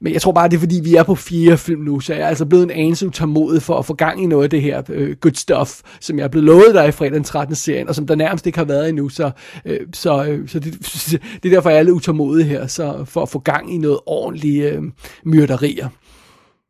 men 0.00 0.12
jeg 0.12 0.22
tror 0.22 0.32
bare, 0.32 0.48
det 0.48 0.56
er 0.56 0.60
fordi, 0.60 0.80
vi 0.84 0.94
er 0.94 1.02
på 1.02 1.14
fire 1.14 1.58
film 1.58 1.80
nu, 1.80 2.00
så 2.00 2.14
jeg 2.14 2.22
er 2.22 2.26
altså 2.26 2.46
blevet 2.46 2.64
en 2.64 2.70
anelse 2.70 3.06
utålmodig 3.06 3.62
for 3.62 3.78
at 3.78 3.84
få 3.84 3.94
gang 3.94 4.22
i 4.22 4.26
noget 4.26 4.44
af 4.44 4.50
det 4.50 4.62
her 4.62 4.82
øh, 4.88 5.16
good 5.16 5.34
stuff, 5.34 5.80
som 6.00 6.18
jeg 6.18 6.24
er 6.24 6.28
blevet 6.28 6.44
lovet 6.44 6.74
dig 6.74 6.88
i 6.88 6.92
fredag 6.92 7.14
den 7.14 7.24
13. 7.24 7.54
serien, 7.54 7.88
og 7.88 7.94
som 7.94 8.06
der 8.06 8.14
nærmest 8.14 8.46
ikke 8.46 8.58
har 8.58 8.64
været 8.64 8.88
endnu, 8.88 9.08
så, 9.08 9.30
øh, 9.64 9.80
så, 9.92 10.24
øh, 10.24 10.48
så 10.48 10.58
det, 10.58 10.72
det 11.42 11.48
er 11.50 11.54
derfor, 11.54 11.70
jeg 11.70 11.78
er 11.78 11.82
lidt 11.82 11.94
utålmodig 11.94 12.46
her, 12.46 12.66
så 12.66 13.04
for 13.04 13.22
at 13.22 13.28
få 13.28 13.38
gang 13.38 13.74
i 13.74 13.78
noget 13.78 13.98
ordentligt 14.06 14.64
øh, 14.64 14.82
myrderier. 15.24 15.88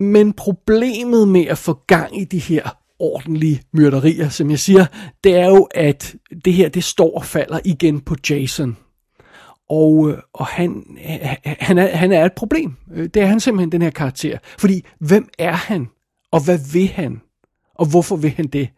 Men 0.01 0.33
problemet 0.33 1.29
med 1.29 1.47
at 1.47 1.59
få 1.59 1.79
gang 1.87 2.21
i 2.21 2.25
de 2.25 2.39
her 2.39 2.79
ordentlige 2.99 3.63
myrderier, 3.73 4.29
som 4.29 4.51
jeg 4.51 4.59
siger, 4.59 4.87
det 5.25 5.37
er 5.37 5.47
jo, 5.47 5.69
at 5.75 6.15
det 6.45 6.53
her, 6.53 6.69
det 6.69 6.85
står 6.85 7.17
og 7.17 7.25
falder 7.25 7.61
igen 7.65 8.01
på 8.01 8.15
Jason. 8.31 8.77
Og, 9.71 10.11
øh, 10.11 10.19
og 10.35 10.47
han, 10.47 10.85
han, 11.45 11.79
er, 11.79 11.97
han 11.97 12.13
er 12.13 12.25
et 12.25 12.33
problem. 12.33 12.77
Det 12.97 13.17
er 13.17 13.27
han 13.27 13.41
simpelthen, 13.41 13.73
den 13.73 13.83
her 13.83 13.91
karakter. 13.91 14.39
Fordi, 14.59 14.85
hvem 15.01 15.29
er 15.39 15.53
han? 15.53 15.89
Og 16.33 16.45
hvad 16.45 16.59
vil 16.73 16.89
han? 16.89 17.21
Og 17.75 17.87
hvorfor 17.87 18.17
vil 18.17 18.31
han 18.31 18.47
det? 18.47 18.69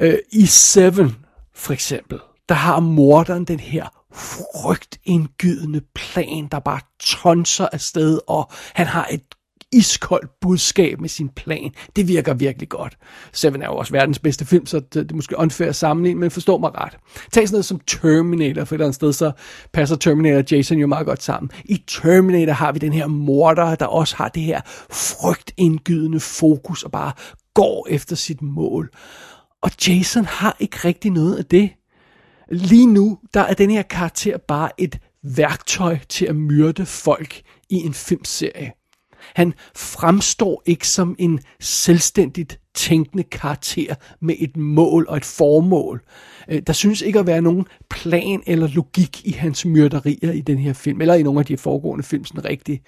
Øh, 0.00 0.18
I 0.32 0.46
Seven, 0.46 1.16
for 1.54 1.72
eksempel, 1.72 2.18
der 2.48 2.54
har 2.54 2.80
morderen 2.80 3.44
den 3.44 3.60
her 3.60 3.88
frygtindgydende 4.14 5.80
plan, 5.94 6.48
der 6.50 6.58
bare 6.58 6.80
tonser 7.00 7.68
afsted, 7.72 8.20
og 8.26 8.50
han 8.74 8.86
har 8.86 9.08
et 9.10 9.22
iskoldt 9.74 10.30
budskab 10.40 11.00
med 11.00 11.08
sin 11.08 11.28
plan. 11.28 11.70
Det 11.96 12.08
virker 12.08 12.34
virkelig 12.34 12.68
godt. 12.68 12.98
Seven 13.32 13.62
er 13.62 13.66
jo 13.66 13.76
også 13.76 13.92
verdens 13.92 14.18
bedste 14.18 14.44
film, 14.44 14.66
så 14.66 14.80
det, 14.80 14.94
det 14.94 15.10
er 15.10 15.16
måske 15.16 15.38
unfair 15.38 15.68
at 15.68 15.76
sammenligne, 15.76 16.20
men 16.20 16.30
forstå 16.30 16.58
mig 16.58 16.70
ret. 16.74 16.96
Tag 17.32 17.48
sådan 17.48 17.54
noget 17.54 17.64
som 17.64 17.80
Terminator, 17.86 18.64
for 18.64 18.74
et 18.74 18.76
eller 18.76 18.86
andet 18.86 18.94
sted, 18.94 19.12
så 19.12 19.32
passer 19.72 19.96
Terminator 19.96 20.38
og 20.38 20.50
Jason 20.50 20.78
jo 20.78 20.86
meget 20.86 21.06
godt 21.06 21.22
sammen. 21.22 21.50
I 21.64 21.82
Terminator 21.86 22.52
har 22.52 22.72
vi 22.72 22.78
den 22.78 22.92
her 22.92 23.06
morder, 23.06 23.74
der 23.74 23.86
også 23.86 24.16
har 24.16 24.28
det 24.28 24.42
her 24.42 24.60
frygtindgydende 24.90 26.20
fokus 26.20 26.82
og 26.82 26.90
bare 26.90 27.12
går 27.54 27.86
efter 27.90 28.16
sit 28.16 28.42
mål. 28.42 28.90
Og 29.62 29.70
Jason 29.88 30.24
har 30.24 30.56
ikke 30.60 30.76
rigtig 30.84 31.10
noget 31.10 31.36
af 31.36 31.44
det. 31.44 31.70
Lige 32.50 32.86
nu, 32.86 33.18
der 33.34 33.40
er 33.40 33.54
den 33.54 33.70
her 33.70 33.82
karakter 33.82 34.38
bare 34.38 34.70
et 34.78 34.98
værktøj 35.22 35.98
til 36.08 36.26
at 36.26 36.36
myrde 36.36 36.86
folk 36.86 37.42
i 37.70 37.74
en 37.74 37.94
filmserie. 37.94 38.72
Han 39.34 39.54
fremstår 39.76 40.62
ikke 40.66 40.88
som 40.88 41.16
en 41.18 41.40
selvstændigt 41.60 42.60
tænkende 42.74 43.22
karakter 43.22 43.94
med 44.20 44.34
et 44.38 44.56
mål 44.56 45.06
og 45.08 45.16
et 45.16 45.24
formål. 45.24 46.02
Øh, 46.48 46.62
der 46.66 46.72
synes 46.72 47.02
ikke 47.02 47.18
at 47.18 47.26
være 47.26 47.42
nogen 47.42 47.66
plan 47.90 48.42
eller 48.46 48.68
logik 48.68 49.26
i 49.26 49.32
hans 49.32 49.64
myrderier 49.64 50.32
i 50.32 50.40
den 50.40 50.58
her 50.58 50.72
film, 50.72 51.00
eller 51.00 51.14
i 51.14 51.22
nogle 51.22 51.40
af 51.40 51.46
de 51.46 51.56
foregående 51.56 52.04
film, 52.04 52.24
sådan 52.24 52.44
rigtigt. 52.44 52.82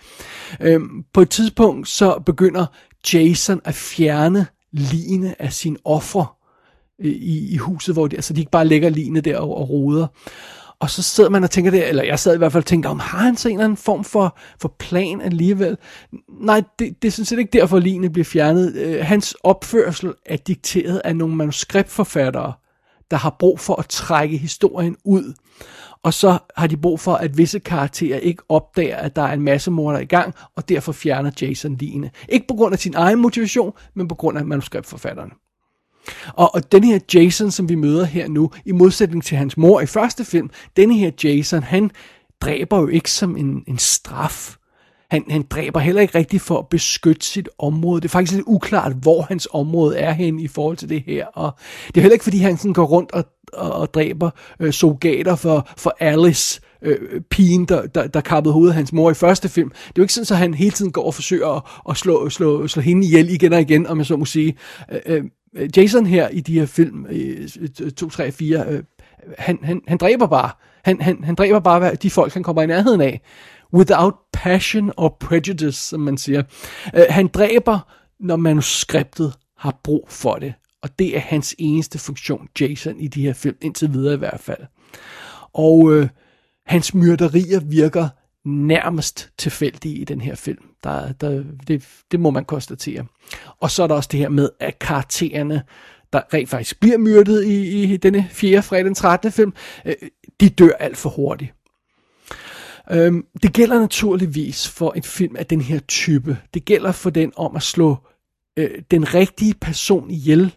Øh, 0.60 0.80
på 1.12 1.20
et 1.20 1.30
tidspunkt 1.30 1.88
så 1.88 2.22
begynder 2.26 2.66
Jason 3.12 3.60
at 3.64 3.74
fjerne 3.74 4.46
ligne 4.72 5.42
af 5.42 5.52
sin 5.52 5.76
ofre 5.84 6.26
øh, 7.00 7.12
i, 7.12 7.54
i 7.54 7.56
huset, 7.56 7.94
hvor 7.94 8.06
de, 8.06 8.16
altså 8.16 8.32
de 8.32 8.40
ikke 8.40 8.50
bare 8.50 8.66
lægger 8.66 8.88
line 8.88 9.20
der 9.20 9.38
og, 9.38 9.56
og 9.56 9.70
roder. 9.70 10.06
Og 10.80 10.90
så 10.90 11.02
sidder 11.02 11.30
man 11.30 11.44
og 11.44 11.50
tænker 11.50 11.70
det, 11.70 11.88
eller 11.88 12.02
jeg 12.04 12.18
sad 12.18 12.34
i 12.34 12.38
hvert 12.38 12.52
fald 12.52 12.62
og 12.62 12.66
tænkte, 12.66 12.86
om 12.86 12.98
har 12.98 13.18
han 13.18 13.36
så 13.36 13.48
en 13.48 13.54
eller 13.54 13.64
anden 13.64 13.76
form 13.76 14.04
for, 14.04 14.38
for 14.60 14.74
plan 14.78 15.20
alligevel? 15.20 15.76
Nej, 16.40 16.62
det, 16.78 17.02
det 17.02 17.08
er 17.08 17.12
sådan 17.12 17.24
set 17.24 17.38
ikke 17.38 17.58
derfor, 17.58 17.78
lignende 17.78 18.10
bliver 18.10 18.24
fjernet. 18.24 18.76
Øh, 18.76 19.04
hans 19.04 19.36
opførsel 19.44 20.14
er 20.26 20.36
dikteret 20.36 21.02
af 21.04 21.16
nogle 21.16 21.36
manuskriptforfattere, 21.36 22.52
der 23.10 23.16
har 23.16 23.36
brug 23.38 23.60
for 23.60 23.74
at 23.74 23.88
trække 23.88 24.36
historien 24.36 24.96
ud. 25.04 25.34
Og 26.02 26.14
så 26.14 26.38
har 26.56 26.66
de 26.66 26.76
brug 26.76 27.00
for, 27.00 27.14
at 27.14 27.38
visse 27.38 27.58
karakterer 27.58 28.18
ikke 28.18 28.42
opdager, 28.48 28.96
at 28.96 29.16
der 29.16 29.22
er 29.22 29.32
en 29.32 29.42
masse 29.42 29.70
morder 29.70 29.98
i 29.98 30.04
gang, 30.04 30.34
og 30.56 30.68
derfor 30.68 30.92
fjerner 30.92 31.30
Jason 31.40 31.76
Line. 31.76 32.10
Ikke 32.28 32.46
på 32.46 32.54
grund 32.54 32.72
af 32.72 32.78
sin 32.78 32.94
egen 32.94 33.20
motivation, 33.20 33.72
men 33.94 34.08
på 34.08 34.14
grund 34.14 34.38
af 34.38 34.44
manuskriptforfatterne. 34.44 35.30
Og, 36.34 36.54
og 36.54 36.72
den 36.72 36.84
her 36.84 36.98
Jason, 37.14 37.50
som 37.50 37.68
vi 37.68 37.74
møder 37.74 38.04
her 38.04 38.28
nu, 38.28 38.50
i 38.64 38.72
modsætning 38.72 39.24
til 39.24 39.36
hans 39.36 39.56
mor 39.56 39.80
i 39.80 39.86
første 39.86 40.24
film, 40.24 40.50
denne 40.76 40.94
her 40.94 41.10
Jason, 41.24 41.62
han 41.62 41.90
dræber 42.40 42.80
jo 42.80 42.86
ikke 42.86 43.10
som 43.10 43.36
en, 43.36 43.64
en 43.66 43.78
straf. 43.78 44.56
Han, 45.10 45.24
han 45.30 45.42
dræber 45.50 45.80
heller 45.80 46.02
ikke 46.02 46.18
rigtigt 46.18 46.42
for 46.42 46.58
at 46.58 46.68
beskytte 46.68 47.26
sit 47.26 47.48
område. 47.58 48.00
Det 48.00 48.08
er 48.08 48.12
faktisk 48.12 48.32
lidt 48.32 48.46
uklart, 48.46 48.92
hvor 48.92 49.22
hans 49.22 49.48
område 49.50 49.98
er 49.98 50.12
hen 50.12 50.40
i 50.40 50.48
forhold 50.48 50.76
til 50.76 50.88
det 50.88 51.02
her. 51.06 51.26
Og 51.26 51.52
det 51.86 51.96
er 51.96 52.00
heller 52.00 52.14
ikke, 52.14 52.22
fordi 52.22 52.38
han 52.38 52.56
sådan 52.56 52.72
går 52.72 52.84
rundt 52.84 53.12
og, 53.12 53.24
og, 53.52 53.72
og 53.72 53.94
dræber 53.94 54.30
øh, 54.60 54.72
soldater 54.72 55.36
for, 55.36 55.68
for 55.76 55.96
Alice, 56.00 56.60
øh, 56.82 57.20
pigen, 57.30 57.64
der, 57.64 57.86
der, 57.86 58.06
der 58.06 58.20
kappede 58.20 58.52
hovedet 58.52 58.70
af 58.72 58.76
hans 58.76 58.92
mor 58.92 59.10
i 59.10 59.14
første 59.14 59.48
film. 59.48 59.68
Det 59.70 59.78
er 59.78 59.92
jo 59.98 60.02
ikke 60.02 60.14
sådan, 60.14 60.34
at 60.34 60.38
han 60.38 60.54
hele 60.54 60.70
tiden 60.70 60.92
går 60.92 61.04
og 61.04 61.14
forsøger 61.14 61.48
at, 61.48 61.62
at 61.88 61.96
slå, 61.96 62.28
slå, 62.28 62.68
slå 62.68 62.82
hende 62.82 63.06
ihjel 63.06 63.30
igen 63.30 63.52
og 63.52 63.60
igen, 63.60 63.86
om 63.86 63.98
jeg 63.98 64.06
så 64.06 64.16
må 64.16 64.24
sige. 64.24 64.56
Øh, 64.92 65.00
øh 65.06 65.24
Øh, 65.56 65.68
Jason 65.76 66.06
her 66.06 66.28
i 66.28 66.40
de 66.40 66.58
her 66.58 66.66
film, 66.66 67.06
2, 67.96 68.08
3, 68.10 68.32
4, 68.32 68.82
han, 69.38 69.58
han, 69.62 69.80
han 69.88 69.98
dræber 69.98 70.26
bare. 70.26 70.50
Han, 70.84 71.00
han, 71.00 71.24
han 71.24 71.34
dræber 71.34 71.60
bare 71.60 71.94
de 71.94 72.10
folk, 72.10 72.34
han 72.34 72.42
kommer 72.42 72.62
i 72.62 72.66
nærheden 72.66 73.00
af. 73.00 73.20
Without 73.74 74.14
passion 74.32 74.92
or 74.96 75.16
prejudice, 75.20 75.80
som 75.80 76.00
man 76.00 76.18
siger. 76.18 76.42
Øh, 76.94 77.04
han 77.10 77.26
dræber, 77.26 77.78
når 78.20 78.36
manuskriptet 78.36 79.34
har 79.58 79.80
brug 79.84 80.06
for 80.08 80.34
det. 80.34 80.54
Og 80.82 80.98
det 80.98 81.16
er 81.16 81.20
hans 81.20 81.54
eneste 81.58 81.98
funktion, 81.98 82.48
Jason, 82.60 83.00
i 83.00 83.08
de 83.08 83.22
her 83.22 83.32
film, 83.32 83.56
indtil 83.62 83.92
videre 83.92 84.14
i 84.14 84.18
hvert 84.18 84.40
fald. 84.40 84.62
Og 85.54 85.92
øh, 85.92 86.08
hans 86.66 86.94
myrderier 86.94 87.60
virker 87.60 88.08
nærmest 88.46 89.30
tilfældige 89.38 89.94
i 89.94 90.04
den 90.04 90.20
her 90.20 90.34
film. 90.34 90.64
Der, 90.84 91.12
der, 91.12 91.44
det, 91.68 91.84
det 92.10 92.20
må 92.20 92.30
man 92.30 92.44
konstatere. 92.44 93.06
Og 93.60 93.70
så 93.70 93.82
er 93.82 93.86
der 93.86 93.94
også 93.94 94.08
det 94.12 94.20
her 94.20 94.28
med, 94.28 94.50
at 94.60 94.78
karaktererne, 94.78 95.62
der 96.12 96.34
rent 96.34 96.48
faktisk 96.48 96.80
bliver 96.80 96.98
myrdet 96.98 97.44
i, 97.44 97.82
i 97.82 97.96
denne 97.96 98.28
fjerde 98.30 98.62
fredag 98.62 98.84
den 98.84 98.94
13. 98.94 99.32
film, 99.32 99.52
øh, 99.84 99.94
de 100.40 100.48
dør 100.48 100.72
alt 100.78 100.96
for 100.96 101.10
hurtigt. 101.10 101.54
Øhm, 102.90 103.26
det 103.42 103.52
gælder 103.52 103.80
naturligvis 103.80 104.68
for 104.68 104.92
en 104.92 105.02
film 105.02 105.36
af 105.36 105.46
den 105.46 105.60
her 105.60 105.78
type. 105.78 106.38
Det 106.54 106.64
gælder 106.64 106.92
for 106.92 107.10
den 107.10 107.32
om 107.36 107.56
at 107.56 107.62
slå 107.62 107.96
øh, 108.56 108.70
den 108.90 109.14
rigtige 109.14 109.54
person 109.54 110.10
ihjel 110.10 110.54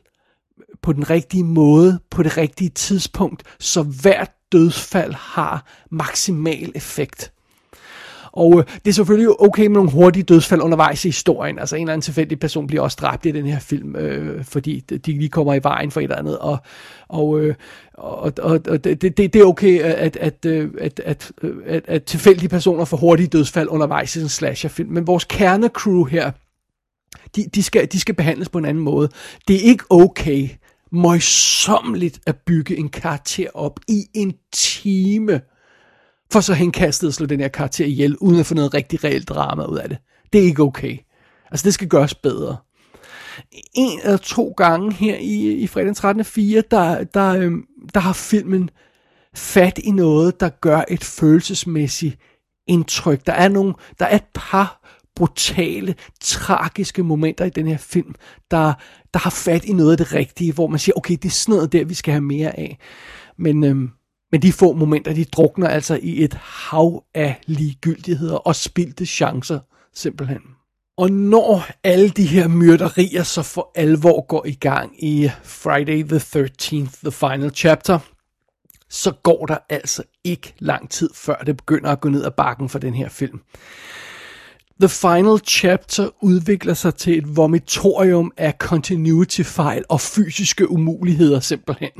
på 0.81 0.93
den 0.93 1.09
rigtige 1.09 1.43
måde, 1.43 1.99
på 2.09 2.23
det 2.23 2.37
rigtige 2.37 2.69
tidspunkt, 2.69 3.43
så 3.59 3.83
hvert 3.83 4.31
dødsfald 4.51 5.13
har 5.13 5.65
maksimal 5.91 6.71
effekt. 6.75 7.33
Og 8.31 8.59
øh, 8.59 8.65
det 8.85 8.91
er 8.91 8.93
selvfølgelig 8.93 9.41
okay 9.41 9.65
med 9.67 9.73
nogle 9.73 9.91
hurtige 9.91 10.23
dødsfald 10.23 10.61
undervejs 10.61 11.05
i 11.05 11.07
historien. 11.07 11.59
Altså 11.59 11.75
en 11.75 11.81
eller 11.81 11.93
anden 11.93 12.01
tilfældig 12.01 12.39
person 12.39 12.67
bliver 12.67 12.83
også 12.83 12.97
dræbt 13.01 13.25
i 13.25 13.31
den 13.31 13.45
her 13.45 13.59
film, 13.59 13.95
øh, 13.95 14.43
fordi 14.43 14.79
de 14.79 15.11
lige 15.11 15.29
kommer 15.29 15.53
i 15.53 15.59
vejen 15.63 15.91
for 15.91 15.99
et 15.99 16.03
eller 16.03 16.15
andet. 16.15 16.37
Og, 16.37 16.57
og, 17.07 17.39
øh, 17.41 17.55
og, 17.93 18.33
og, 18.41 18.61
og 18.67 18.83
det, 18.83 19.01
det, 19.01 19.17
det 19.17 19.35
er 19.35 19.45
okay, 19.45 19.79
at, 19.79 19.95
at, 19.95 20.17
at, 20.17 20.45
øh, 20.45 20.69
at, 20.81 21.31
øh, 21.41 21.55
at, 21.65 21.83
at 21.87 22.03
tilfældige 22.03 22.49
personer 22.49 22.85
får 22.85 22.97
hurtige 22.97 23.27
dødsfald 23.27 23.67
undervejs 23.69 24.15
i 24.15 24.21
en 24.21 24.29
slasherfilm. 24.29 24.89
Men 24.89 25.07
vores 25.07 25.25
kernecrew 25.25 26.03
her, 26.03 26.31
de, 27.35 27.45
de, 27.55 27.63
skal, 27.63 27.91
de 27.91 27.99
skal 27.99 28.15
behandles 28.15 28.49
på 28.49 28.57
en 28.57 28.65
anden 28.65 28.83
måde. 28.83 29.09
Det 29.47 29.55
er 29.55 29.69
ikke 29.69 29.83
okay, 29.89 30.49
møjsommeligt 30.91 32.19
at 32.25 32.35
bygge 32.45 32.77
en 32.77 32.89
karakter 32.89 33.47
op 33.53 33.79
i 33.87 34.05
en 34.13 34.33
time 34.51 35.41
for 36.31 36.39
så 36.39 36.53
henkastet 36.53 37.07
at 37.07 37.13
slå 37.13 37.25
den 37.25 37.39
her 37.39 37.47
karakter 37.47 37.85
ihjel, 37.85 38.17
uden 38.17 38.39
at 38.39 38.45
få 38.45 38.53
noget 38.53 38.73
rigtig 38.73 39.03
reelt 39.03 39.29
drama 39.29 39.63
ud 39.63 39.77
af 39.77 39.89
det. 39.89 39.97
Det 40.33 40.41
er 40.41 40.45
ikke 40.45 40.63
okay. 40.63 40.97
Altså, 41.51 41.63
det 41.63 41.73
skal 41.73 41.87
gøres 41.87 42.15
bedre. 42.15 42.57
En 43.73 43.99
eller 44.03 44.17
to 44.17 44.53
gange 44.57 44.93
her 44.93 45.15
i, 45.15 45.51
i 45.51 45.67
fredag 45.67 45.95
13. 45.95 46.25
4, 46.25 46.63
der, 46.71 47.03
der, 47.03 47.35
øhm, 47.35 47.65
der 47.93 47.99
har 47.99 48.13
filmen 48.13 48.69
fat 49.35 49.77
i 49.77 49.91
noget, 49.91 50.39
der 50.39 50.49
gør 50.49 50.81
et 50.89 51.03
følelsesmæssigt 51.03 52.17
indtryk. 52.67 53.25
Der 53.25 53.33
er, 53.33 53.49
nogle, 53.49 53.73
der 53.99 54.05
er 54.05 54.15
et 54.15 54.25
par 54.33 54.79
brutale, 55.15 55.95
tragiske 56.21 57.03
momenter 57.03 57.45
i 57.45 57.49
den 57.49 57.67
her 57.67 57.77
film, 57.77 58.15
der, 58.51 58.73
der 59.13 59.19
har 59.19 59.29
fat 59.29 59.65
i 59.65 59.73
noget 59.73 59.91
af 59.91 59.97
det 59.97 60.13
rigtige, 60.13 60.53
hvor 60.53 60.67
man 60.67 60.79
siger, 60.79 60.95
okay, 60.97 61.13
det 61.13 61.25
er 61.25 61.29
sådan 61.29 61.55
noget 61.55 61.71
der, 61.71 61.85
vi 61.85 61.93
skal 61.93 62.11
have 62.11 62.21
mere 62.21 62.59
af. 62.59 62.77
Men 63.37 63.63
øhm, 63.63 63.89
men 64.31 64.41
de 64.41 64.51
få 64.51 64.73
momenter, 64.73 65.13
de 65.13 65.25
drukner 65.25 65.67
altså 65.67 65.99
i 66.01 66.23
et 66.23 66.33
hav 66.33 67.03
af 67.13 67.41
ligegyldigheder 67.45 68.35
og 68.35 68.55
spildte 68.55 69.05
chancer, 69.05 69.59
simpelthen. 69.93 70.41
Og 70.97 71.11
når 71.11 71.65
alle 71.83 72.09
de 72.09 72.25
her 72.25 72.47
myrderier 72.47 73.23
så 73.23 73.41
for 73.41 73.71
alvor 73.75 74.25
går 74.27 74.45
i 74.45 74.53
gang 74.53 75.03
i 75.03 75.29
Friday 75.43 76.03
the 76.03 76.17
13th, 76.17 76.99
the 77.03 77.11
final 77.11 77.51
chapter, 77.55 77.99
så 78.89 79.11
går 79.11 79.45
der 79.45 79.57
altså 79.69 80.03
ikke 80.23 80.53
lang 80.59 80.89
tid 80.89 81.09
før 81.15 81.35
det 81.35 81.57
begynder 81.57 81.89
at 81.91 82.01
gå 82.01 82.09
ned 82.09 82.25
ad 82.25 82.31
bakken 82.31 82.69
for 82.69 82.79
den 82.79 82.93
her 82.93 83.09
film. 83.09 83.41
The 84.79 84.89
Final 84.89 85.39
Chapter 85.47 86.09
udvikler 86.21 86.73
sig 86.73 86.95
til 86.95 87.17
et 87.17 87.35
vomitorium 87.35 88.31
af 88.37 88.53
continuity-fejl 88.59 89.83
og 89.89 90.01
fysiske 90.01 90.71
umuligheder 90.71 91.39
simpelthen. 91.39 91.91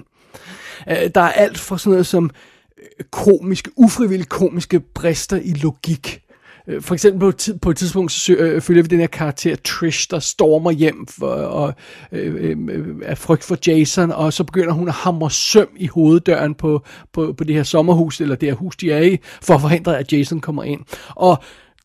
Øh, 0.90 1.10
der 1.16 1.22
er 1.22 1.32
alt 1.32 1.58
fra 1.58 1.78
sådan 1.78 1.92
noget 1.92 2.08
som 2.08 2.30
øh, 2.78 3.06
komiske, 3.12 3.72
ufrivilligt 3.76 4.30
komiske 4.30 4.80
brister 4.80 5.40
i 5.44 5.54
logik. 5.54 6.22
Øh, 6.70 6.82
for 6.82 6.94
eksempel 6.94 7.20
på, 7.20 7.38
på 7.62 7.70
et 7.70 7.78
tidspunkt 7.78 8.12
så 8.12 8.34
øh, 8.34 8.62
følger 8.62 8.84
vi 8.84 8.88
den 8.88 9.00
her 9.00 9.08
karakter 9.08 9.56
Trish, 9.56 10.08
der 10.12 10.20
stormer 10.20 10.72
hjem 10.72 11.08
for, 11.08 11.28
og, 11.32 11.74
øh, 12.12 12.56
øh, 12.70 12.96
af 13.04 13.18
frygt 13.18 13.44
for 13.44 13.58
Jason, 13.68 14.12
og 14.12 14.34
så 14.34 14.44
begynder 14.44 14.74
hun 14.74 14.88
at 14.88 14.94
hamre 14.94 15.32
søm 15.32 15.70
i 15.78 15.88
hoveddøren 15.88 16.56
på, 16.56 16.86
på, 17.14 17.34
på 17.38 17.44
det 17.44 17.56
her 17.56 17.64
sommerhus, 17.64 18.22
eller 18.22 18.36
det 18.36 18.50
her 18.50 18.56
hus, 18.56 18.76
de 18.78 18.92
er 18.92 19.02
i, 19.02 19.18
for 19.42 19.54
at 19.54 19.62
forhindre, 19.62 20.00
at 20.00 20.14
Jason 20.14 20.40
kommer 20.40 20.64
ind. 20.64 20.82
Og 21.16 21.44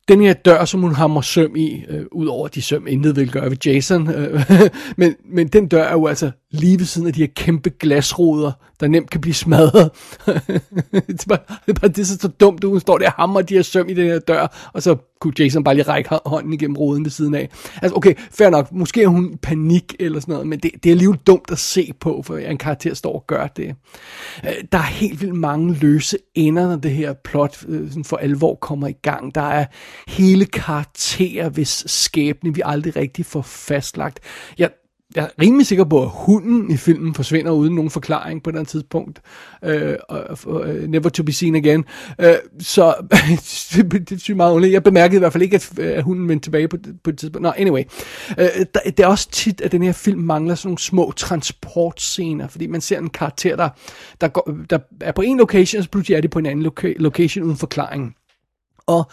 den 0.09 0.20
her 0.20 0.33
dør, 0.33 0.64
som 0.64 0.80
hun 0.80 0.94
hammer 0.94 1.20
søm 1.20 1.57
i, 1.57 1.85
øh, 1.88 2.04
ud 2.12 2.26
over 2.26 2.48
de 2.48 2.62
søm 2.62 2.87
intet 2.87 3.16
vil 3.16 3.33
gøre 3.33 3.50
ved 3.50 3.57
Jason, 3.66 4.11
øh, 4.11 4.50
men, 4.96 5.14
men 5.24 5.48
den 5.48 5.68
dør 5.68 5.85
er 5.85 5.92
jo 5.92 6.07
altså 6.07 6.30
lige 6.55 6.79
ved 6.79 6.87
siden 6.87 7.07
af 7.07 7.12
de 7.12 7.21
her 7.21 7.33
kæmpe 7.37 7.71
glasruder, 7.71 8.53
der 8.81 8.88
nemt 8.88 9.11
kan 9.11 9.21
blive 9.21 9.35
smadret. 9.35 9.90
det, 10.27 11.23
er 11.23 11.25
bare, 11.29 11.57
det 11.67 11.77
er 11.77 11.81
bare 11.81 11.88
det 11.88 11.99
er 11.99 12.05
så 12.05 12.29
dumt, 12.40 12.64
hun 12.64 12.81
står 12.81 12.99
der 12.99 13.07
og 13.07 13.12
hammer 13.12 13.43
de 13.43 13.55
her 13.55 13.62
søm 13.62 13.88
i 13.88 13.95
den 13.95 14.07
her 14.07 14.19
dør, 14.19 14.71
og 14.73 14.83
så 14.83 14.97
kunne 15.21 15.35
Jason 15.38 15.64
bare 15.64 15.75
lige 15.75 15.85
række 15.88 16.11
hånden 16.27 16.53
igennem 16.53 16.77
ruden 16.77 17.05
ved 17.05 17.11
siden 17.11 17.35
af. 17.35 17.49
Altså 17.83 17.97
okay, 17.97 18.14
fair 18.31 18.51
nok, 18.51 18.73
måske 18.73 19.03
er 19.03 19.09
hun 19.09 19.33
i 19.33 19.37
panik 19.37 19.95
eller 20.01 20.21
sådan 20.21 20.33
noget, 20.33 20.47
men 20.47 20.59
det, 20.59 20.71
det 20.83 20.90
er 20.90 20.95
alligevel 20.95 21.19
dumt 21.27 21.51
at 21.53 21.59
se 21.59 21.93
på, 22.01 22.23
for 22.27 22.37
en 22.37 22.59
karakter 22.59 22.95
står 22.95 23.14
og 23.14 23.25
gør 23.27 23.47
det. 23.47 23.75
Øh, 24.45 24.53
der 24.73 24.79
er 24.79 24.83
helt 24.83 25.21
vildt 25.21 25.35
mange 25.35 25.75
løse 25.75 26.19
ender, 26.35 26.69
når 26.69 26.77
det 26.77 26.90
her 26.90 27.12
plot 27.12 27.64
øh, 27.69 27.88
sådan 27.88 28.05
for 28.05 28.17
alvor 28.17 28.55
kommer 28.55 28.88
i 28.88 28.97
gang. 29.03 29.35
Der 29.35 29.43
er 29.43 29.64
hele 30.09 30.47
karakterer, 30.47 31.49
hvis 31.49 31.85
skæbne 31.87 32.55
vi 32.55 32.62
aldrig 32.64 32.97
rigtig 32.97 33.27
får 33.27 33.43
fastlagt. 33.43 34.21
Jeg 34.59 34.71
jeg 35.17 35.25
er 35.25 35.43
rimelig 35.43 35.67
sikker 35.67 35.85
på, 35.85 36.03
at 36.03 36.09
hunden 36.12 36.71
i 36.71 36.77
filmen 36.77 37.14
forsvinder 37.14 37.53
uden 37.53 37.75
nogen 37.75 37.90
forklaring 37.90 38.43
på 38.43 38.51
et 38.51 38.69
tidspunkt. 38.69 39.21
Øh, 39.64 39.97
og, 40.09 40.38
og, 40.47 40.69
øh, 40.69 40.88
never 40.88 41.09
to 41.09 41.23
be 41.23 41.33
seen 41.33 41.55
again. 41.55 41.85
Øh, 42.21 42.35
så 42.61 42.95
det, 43.75 44.11
det 44.11 44.31
er 44.31 44.35
meget 44.35 44.51
underligt. 44.51 44.73
Jeg 44.73 44.83
bemærkede 44.83 45.17
i 45.17 45.19
hvert 45.19 45.33
fald 45.33 45.43
ikke, 45.43 45.55
at, 45.55 45.79
at 45.79 46.03
hunden 46.03 46.29
vendte 46.29 46.47
tilbage 46.47 46.69
på, 46.69 46.77
på 47.05 47.11
et 47.11 47.19
tidspunkt. 47.19 47.43
Nå, 47.43 47.53
anyway. 47.57 47.83
Øh, 48.38 48.67
der, 48.75 48.81
det 48.85 49.01
er 49.01 49.07
også 49.07 49.31
tit, 49.31 49.61
at 49.61 49.73
den 49.73 49.83
her 49.83 49.93
film 49.93 50.21
mangler 50.21 50.55
sådan 50.55 50.69
nogle 50.69 50.79
små 50.79 51.12
transportscener, 51.17 52.49
fordi 52.49 52.67
man 52.67 52.81
ser 52.81 52.99
en 52.99 53.11
karakter, 53.11 53.57
der, 53.57 53.69
der, 54.21 54.29
går, 54.29 54.51
der 54.71 54.79
er 55.01 55.12
på 55.12 55.23
en 55.23 55.38
location, 55.38 55.79
og 55.79 55.85
så 55.85 55.90
pludselig 55.90 56.17
er 56.17 56.21
det 56.21 56.31
på 56.31 56.38
en 56.38 56.47
anden 56.47 56.67
loca- 56.67 56.95
location 56.99 57.45
uden 57.45 57.57
forklaring. 57.57 58.14
Og 58.87 59.11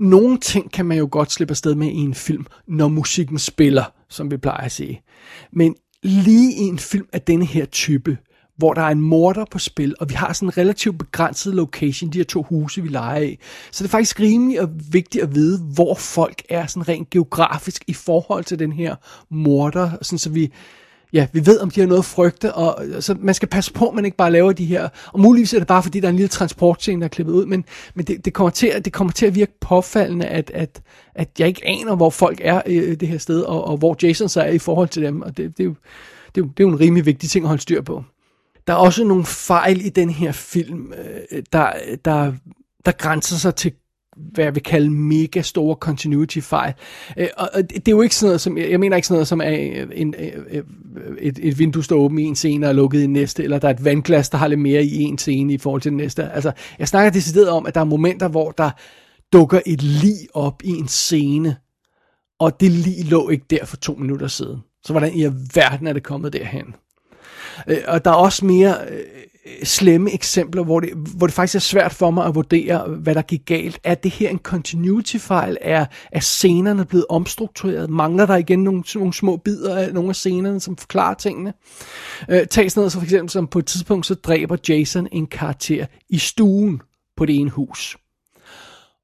nogle 0.00 0.38
ting 0.38 0.72
kan 0.72 0.86
man 0.86 0.98
jo 0.98 1.08
godt 1.10 1.32
slippe 1.32 1.52
afsted 1.52 1.74
med 1.74 1.88
i 1.88 1.96
en 1.96 2.14
film, 2.14 2.46
når 2.66 2.88
musikken 2.88 3.38
spiller, 3.38 3.84
som 4.08 4.30
vi 4.30 4.36
plejer 4.36 4.64
at 4.64 4.72
sige. 4.72 5.02
Men 5.52 5.74
lige 6.02 6.52
i 6.52 6.60
en 6.60 6.78
film 6.78 7.06
af 7.12 7.22
denne 7.22 7.44
her 7.44 7.64
type, 7.64 8.18
hvor 8.56 8.74
der 8.74 8.82
er 8.82 8.88
en 8.88 9.00
morder 9.00 9.44
på 9.50 9.58
spil, 9.58 9.94
og 10.00 10.10
vi 10.10 10.14
har 10.14 10.32
sådan 10.32 10.48
en 10.48 10.58
relativt 10.58 10.98
begrænset 10.98 11.54
location, 11.54 12.10
de 12.10 12.18
her 12.18 12.24
to 12.24 12.42
huse, 12.42 12.82
vi 12.82 12.88
leger 12.88 13.22
i. 13.22 13.38
Så 13.70 13.84
det 13.84 13.88
er 13.88 13.90
faktisk 13.90 14.20
rimelig 14.20 14.60
og 14.60 14.68
vigtigt 14.92 15.24
at 15.24 15.34
vide, 15.34 15.58
hvor 15.74 15.94
folk 15.94 16.42
er 16.48 16.66
sådan 16.66 16.88
rent 16.88 17.10
geografisk 17.10 17.84
i 17.86 17.92
forhold 17.92 18.44
til 18.44 18.58
den 18.58 18.72
her 18.72 18.96
morder, 19.30 19.90
sådan 20.02 20.18
så 20.18 20.30
vi, 20.30 20.52
ja, 21.12 21.26
vi 21.32 21.46
ved, 21.46 21.60
om 21.60 21.70
de 21.70 21.80
har 21.80 21.86
noget 21.88 21.98
at 21.98 22.04
frygte, 22.04 22.54
og 22.54 22.84
så 23.00 23.16
man 23.20 23.34
skal 23.34 23.48
passe 23.48 23.72
på, 23.72 23.88
at 23.88 23.94
man 23.94 24.04
ikke 24.04 24.16
bare 24.16 24.32
laver 24.32 24.52
de 24.52 24.64
her, 24.64 24.88
og 25.12 25.20
muligvis 25.20 25.54
er 25.54 25.58
det 25.58 25.68
bare, 25.68 25.82
fordi 25.82 26.00
der 26.00 26.06
er 26.06 26.10
en 26.10 26.16
lille 26.16 26.28
transportscene, 26.28 27.00
der 27.00 27.04
er 27.04 27.08
klippet 27.08 27.32
ud, 27.32 27.46
men, 27.46 27.64
men 27.94 28.04
det, 28.04 28.24
det, 28.24 28.32
kommer 28.32 28.50
til, 28.50 28.84
det 28.84 28.92
kommer 28.92 29.12
til 29.12 29.26
at 29.26 29.34
virke 29.34 29.52
påfaldende, 29.60 30.26
at, 30.26 30.50
at, 30.54 30.82
at 31.14 31.28
jeg 31.38 31.48
ikke 31.48 31.66
aner, 31.66 31.96
hvor 31.96 32.10
folk 32.10 32.40
er 32.42 32.62
i 32.66 32.94
det 32.94 33.08
her 33.08 33.18
sted, 33.18 33.40
og, 33.40 33.64
og 33.64 33.76
hvor 33.76 33.96
Jason 34.02 34.28
så 34.28 34.40
er 34.40 34.50
i 34.50 34.58
forhold 34.58 34.88
til 34.88 35.02
dem, 35.02 35.22
og 35.22 35.36
det, 35.36 35.58
det, 35.58 35.60
er 35.60 35.64
jo, 35.64 35.74
det, 36.34 36.40
er 36.40 36.44
jo, 36.44 36.48
det 36.48 36.60
er 36.60 36.64
jo 36.64 36.68
en 36.68 36.80
rimelig 36.80 37.06
vigtig 37.06 37.30
ting 37.30 37.44
at 37.44 37.48
holde 37.48 37.62
styr 37.62 37.82
på. 37.82 38.04
Der 38.66 38.72
er 38.72 38.78
også 38.78 39.04
nogle 39.04 39.24
fejl 39.24 39.86
i 39.86 39.88
den 39.88 40.10
her 40.10 40.32
film, 40.32 40.92
øh, 41.32 41.42
der, 41.52 41.72
der, 42.04 42.32
der 42.86 42.92
grænser 42.92 43.36
sig 43.36 43.54
til 43.54 43.72
hvad 44.16 44.44
jeg 44.44 44.54
vil 44.54 44.62
kalde 44.62 44.90
mega 44.90 45.42
store 45.42 45.76
continuity 45.80 46.38
fejl. 46.38 46.74
Øh, 47.16 47.28
og 47.36 47.70
det 47.70 47.88
er 47.88 47.92
jo 47.92 48.02
ikke 48.02 48.16
sådan 48.16 48.28
noget 48.28 48.40
som, 48.40 48.58
jeg 48.58 48.80
mener 48.80 48.96
ikke 48.96 49.08
sådan 49.08 49.16
noget 49.16 49.28
som, 49.28 49.40
at 49.40 49.60
øh, 49.60 49.88
en, 49.92 50.14
øh, 50.18 50.32
øh, 50.50 50.64
et, 51.18 51.38
et 51.42 51.58
vindue 51.58 51.84
står 51.84 51.96
åbent 51.96 52.20
i 52.20 52.24
en 52.24 52.36
scene 52.36 52.66
og 52.66 52.70
er 52.70 52.72
lukket 52.72 53.02
i 53.02 53.06
næste, 53.06 53.44
eller 53.44 53.58
der 53.58 53.68
er 53.68 53.72
et 53.72 53.84
vandglas, 53.84 54.28
der 54.28 54.38
har 54.38 54.48
lidt 54.48 54.60
mere 54.60 54.84
i 54.84 55.02
en 55.02 55.18
scene 55.18 55.52
i 55.52 55.58
forhold 55.58 55.82
til 55.82 55.90
den 55.90 55.96
næste. 55.96 56.30
Altså, 56.30 56.52
jeg 56.78 56.88
snakker 56.88 57.10
decideret 57.10 57.48
om, 57.48 57.66
at 57.66 57.74
der 57.74 57.80
er 57.80 57.84
momenter, 57.84 58.28
hvor 58.28 58.50
der 58.50 58.70
dukker 59.32 59.60
et 59.66 59.82
lig 59.82 60.16
op 60.34 60.62
i 60.64 60.70
en 60.70 60.88
scene, 60.88 61.56
og 62.38 62.60
det 62.60 62.70
lig 62.70 63.04
lå 63.04 63.28
ikke 63.28 63.44
der 63.50 63.64
for 63.64 63.76
to 63.76 63.94
minutter 63.94 64.26
siden. 64.26 64.58
Så 64.84 64.92
hvordan 64.92 65.14
i 65.14 65.24
verden 65.54 65.86
er 65.86 65.92
det 65.92 66.02
kommet 66.02 66.32
derhen? 66.32 66.74
Og 67.86 68.04
der 68.04 68.10
er 68.10 68.14
også 68.14 68.44
mere 68.44 68.76
Øh, 69.58 69.66
slemme 69.66 70.14
eksempler, 70.14 70.64
hvor 70.64 70.80
det, 70.80 70.90
hvor 71.16 71.26
det 71.26 71.34
faktisk 71.34 71.54
er 71.54 71.60
svært 71.60 71.92
for 71.92 72.10
mig 72.10 72.26
at 72.26 72.34
vurdere, 72.34 72.88
hvad 72.88 73.14
der 73.14 73.22
gik 73.22 73.46
galt. 73.46 73.78
Er 73.84 73.94
det 73.94 74.10
her 74.10 74.30
en 74.30 74.38
continuity-fejl? 74.38 75.56
Er, 75.60 75.86
er 76.12 76.20
scenerne 76.20 76.84
blevet 76.84 77.06
omstruktureret? 77.08 77.90
Mangler 77.90 78.26
der 78.26 78.36
igen 78.36 78.64
nogle, 78.64 78.82
nogle 78.94 79.14
små 79.14 79.36
bidder 79.36 79.76
af 79.76 79.94
nogle 79.94 80.08
af 80.08 80.16
scenerne, 80.16 80.60
som 80.60 80.76
forklarer 80.76 81.14
tingene? 81.14 81.52
Øh, 82.28 82.46
tag 82.46 82.70
sådan 82.70 82.80
noget 82.80 82.92
så 82.92 82.98
for 82.98 83.04
eksempel, 83.04 83.30
som 83.30 83.46
på 83.46 83.58
et 83.58 83.66
tidspunkt, 83.66 84.06
så 84.06 84.14
dræber 84.14 84.56
Jason 84.68 85.08
en 85.12 85.26
karakter 85.26 85.86
i 86.08 86.18
stuen 86.18 86.80
på 87.16 87.26
det 87.26 87.36
ene 87.36 87.50
hus. 87.50 87.96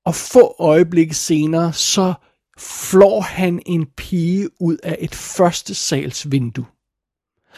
Og 0.04 0.14
få 0.14 0.54
øjeblikke 0.58 1.14
senere, 1.14 1.72
så 1.72 2.14
flår 2.58 3.20
han 3.20 3.62
en 3.66 3.86
pige 3.96 4.48
ud 4.60 4.76
af 4.82 4.96
et 5.00 5.14
første 5.14 5.74
salsvindue. 5.74 6.64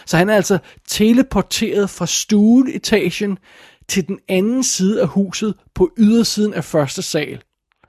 Så 0.06 0.16
han 0.16 0.28
er 0.28 0.34
altså 0.34 0.58
teleporteret 0.88 1.90
fra 1.90 2.06
stueetagen 2.06 3.38
til 3.88 4.08
den 4.08 4.18
anden 4.28 4.62
side 4.62 5.02
af 5.02 5.08
huset 5.08 5.54
på 5.74 5.90
ydersiden 5.98 6.54
af 6.54 6.64
første 6.64 7.02
sal 7.02 7.42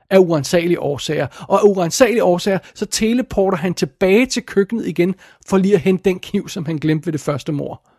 af 0.10 0.18
uansagelige 0.18 0.80
årsager. 0.80 1.28
Og 1.48 1.60
af 1.60 1.64
uansagelige 1.64 2.24
årsager, 2.24 2.60
så 2.76 2.86
teleporter 2.86 3.58
han 3.58 3.74
tilbage 3.74 4.26
til 4.26 4.44
køkkenet 4.44 4.88
igen, 4.88 5.16
for 5.48 5.58
lige 5.58 5.74
at 5.74 5.80
hente 5.80 6.04
den 6.04 6.20
kniv, 6.20 6.50
som 6.50 6.66
han 6.66 6.78
glemte 6.78 7.06
ved 7.06 7.14
det 7.14 7.22
første 7.22 7.52
mor. 7.52 7.90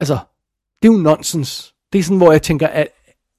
Altså, 0.00 0.18
det 0.82 0.88
er 0.88 0.92
jo 0.92 0.98
nonsens. 0.98 1.74
Det 1.92 1.98
er 1.98 2.02
sådan, 2.02 2.16
hvor 2.16 2.32
jeg 2.32 2.42
tænker, 2.42 2.66
at 2.66 2.88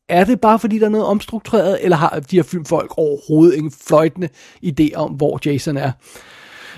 er 0.10 0.24
det 0.24 0.42
bare 0.42 0.60
fordi, 0.60 0.80
der 0.80 0.86
er 0.86 0.90
noget 0.90 1.06
omstruktureret, 1.06 1.84
eller 1.84 1.98
har 1.98 2.20
de 2.20 2.36
her 2.36 2.44
filmfolk 2.44 2.98
overhovedet 2.98 3.56
ingen 3.56 3.72
fløjtende 3.72 4.30
idé 4.66 4.96
om, 4.96 5.12
hvor 5.12 5.40
Jason 5.46 5.78
er? 5.78 5.92